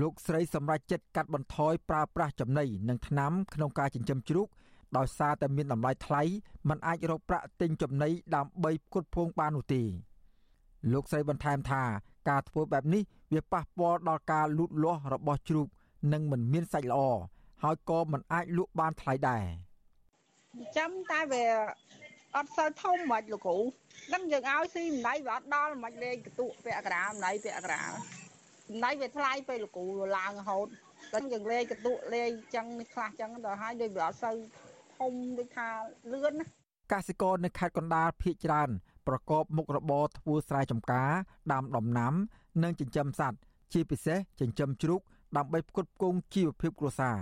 [0.00, 4.48] លោកស្រីសម្រេចចិត្តកាត់បន្ថយប្រើប្រាស់ចំណីនិងថ្នាំក្នុងការចិញ្ចឹមជ្រូក
[4.96, 6.22] ដោយសារតែមានតម្លៃថ្លៃ
[6.68, 9.82] มันអាចរកប្រាក់ទិញចំណីដើម្បីផ្គត់ផ្គង់បាននោះទេ
[10.92, 11.82] លោកស្រីបន្ថែមថា
[12.28, 15.66] ការធ្វើបែបនេះវាប៉ះពាល់ដល់ការលូតលាស់របស់ជ្រូក
[16.12, 17.00] និងមិនមានសាច់ល្អ
[17.62, 19.44] ហើយក៏មិនអាចលក់បានថ្លៃដែរ
[20.76, 21.44] ចាំតែវា
[22.36, 23.58] អត់សូវធំមិនលោកគ្រូ
[24.14, 27.82] ដឹងយើងឲ្យស៊ីម្ដៃវាអត់ដល់មិនលេងកតុពាក់ក្រាម្ដៃពាក់ក្រា
[28.84, 30.66] ណៃវាថ្លៃពេលលោកគ្រូឡើងរហូត
[31.12, 34.36] តែយើងលេងកតុលេងចឹងខ្លះចឹងដល់ហើយដូចវាអត់សូវ
[34.98, 35.68] ធំដូចថា
[36.12, 36.46] លឿនណា
[36.92, 38.70] កសិករនៅខេត្តកណ្ដាលភ ieck ច្រើន
[39.06, 41.10] ប្រកបមុខរបរធ្វើស្រែចម្ការ
[41.52, 42.14] ដាំដំណាំ
[42.62, 43.38] និងចិញ្ចឹមសត្វ
[43.72, 45.00] ជាពិសេសចិញ្ចឹមជ្រូក
[45.36, 47.16] ដើម្បីផ្គត់ផ្គង់ជីវភាពគ្រួសារ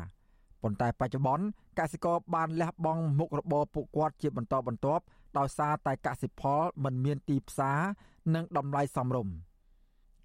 [0.62, 1.44] ប៉ុន្តែបច្ចុប្បន្ន
[1.78, 5.02] កសិករបានលះបង់មុខរបរពួកគាត់ជាបន្តបន្ទាប់
[5.38, 7.78] ដោយសារតែកសិផលមិនមានទីផ្សារ
[8.34, 9.34] និងតម្លៃសមរម្យ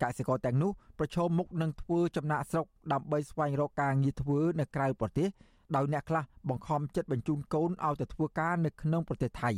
[0.04, 5.30] កសិករទាំងនោះប្រឈមមុខនឹងធ្វើចំណាក់ស្រុកដើម្បីស្វែងរកការងារធ្វើនៅក្រៅប្រទេស
[5.76, 9.52] ដោយអ្នកខ្លះបង្ខំចិត្តបញ្ជូនកូនឲ្យទៅធ្វើការនៅក្នុងប្រទេសថៃ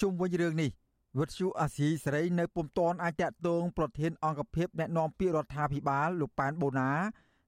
[0.00, 0.70] ជុំវិញរឿងនេះ
[1.18, 6.90] វិទ្យុអាស៊ីសេរីនៅពុំទាន់អាចតតងប្រធានអង្គភិបអ្នកណែនាំពាក្យរដ្ឋាភិបាលលោកប៉ែនបូណា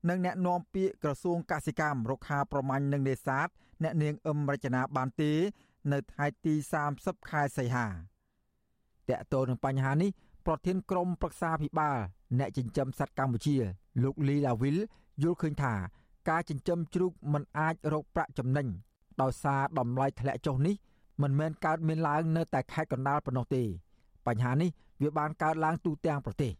[0.08, 3.48] និងអ្នកណែនាំពាក្យក្រសួងកសិកម្មរុក្ខាប្រមាញ់និងនេសាទ
[3.82, 5.32] អ្នកនាងអឹមរចនាបានទេ
[5.92, 6.54] នៅថ្ងៃទី
[6.92, 7.86] 30ខែសីហា
[9.08, 10.10] តកតទៅនឹងបញ្ហានេះ
[10.46, 11.98] ប្រធានក្រុមប្រឹក្សាភិបាល
[12.38, 13.56] អ្នកចិញ្ចឹមសត្វកម្ពុជា
[14.02, 14.78] លោកលីឡាវីល
[15.22, 15.74] យល់ឃើញថា
[16.28, 18.66] ការចិញ្ចឹមជ្រូកមិនអាចរកប្រាក់ចំណេញ
[19.22, 20.74] ដោយសារតម្លៃធ្លាក់ចុះនេះ
[21.22, 23.62] មិនមែនកើតមានឡើងនៅតែខេត្តកណ្ដាលប៉ុណ្ណោះទេ
[24.26, 24.70] បញ្ហានេះ
[25.02, 26.52] វាបានកើតឡើងទូទាំងប្រទេស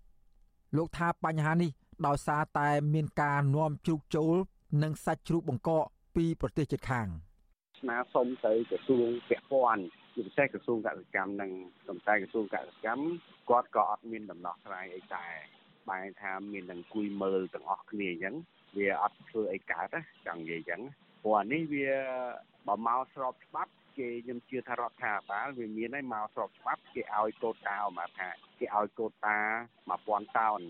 [0.77, 1.71] លោកថាបញ្ហានេះ
[2.07, 4.35] ដោយសារតែមានការនាំជ្រូកចូល
[4.83, 5.85] និងសាច់ជ្រូកបង្កក
[6.17, 7.07] ពីប្រទេសជិតខាង
[7.81, 9.83] ស្នើសុំទៅក្រសួងពាក់ព័ន្ធ
[10.17, 11.51] ជាពិសេសក្រសួងកសិកម្មនិង
[11.89, 13.05] សំតែក្រសួងកសិកម្ម
[13.51, 15.25] គាត់ក៏អត់មានដំណោះស្រាយអីតែ
[15.89, 18.37] បែរថាមាននឹងគួយមើលទាំងអស់គ្នាអញ្ចឹង
[18.77, 20.81] វាអត់ធ្វើអីកើតណាចង់និយាយអញ្ចឹង
[21.23, 21.89] ព្រោះអានេះវា
[22.67, 29.39] បើមកស្របច្បាប់គេខ្ញុំជឿថារដ្ឋាភិបាលវាមានហើយមកស្របច្បាប់គេឲ្យកូតាមកថាគេឲ្យកូតា
[29.89, 30.61] 1000តោន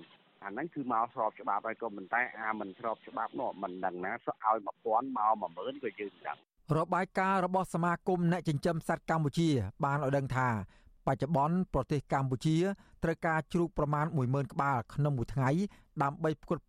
[0.45, 6.39] អាហ្នឹងគឺមកស្របច្បាប់ហើយក៏ប៉ុន្តែអាមិនស្របច្បាប់នោះមិនដឹងណាឲ្យ1000មក10000ក៏យើងដឹង
[6.75, 9.49] របាយការណ៍របស់សមាគមអ្នកចិញ្ចឹមសត្វកម្ពុជា
[9.85, 10.49] បានឲ្យដឹងថា
[11.07, 12.57] បច្ចុប្បន្នប្រទេសកម្ពុជា
[13.03, 15.51] ត្រូវការជ្រូកប្រមាណ10000ក្បាលក្នុងមួយថ្ងៃ
[16.03, 16.63] ដើម្បីផ្គត់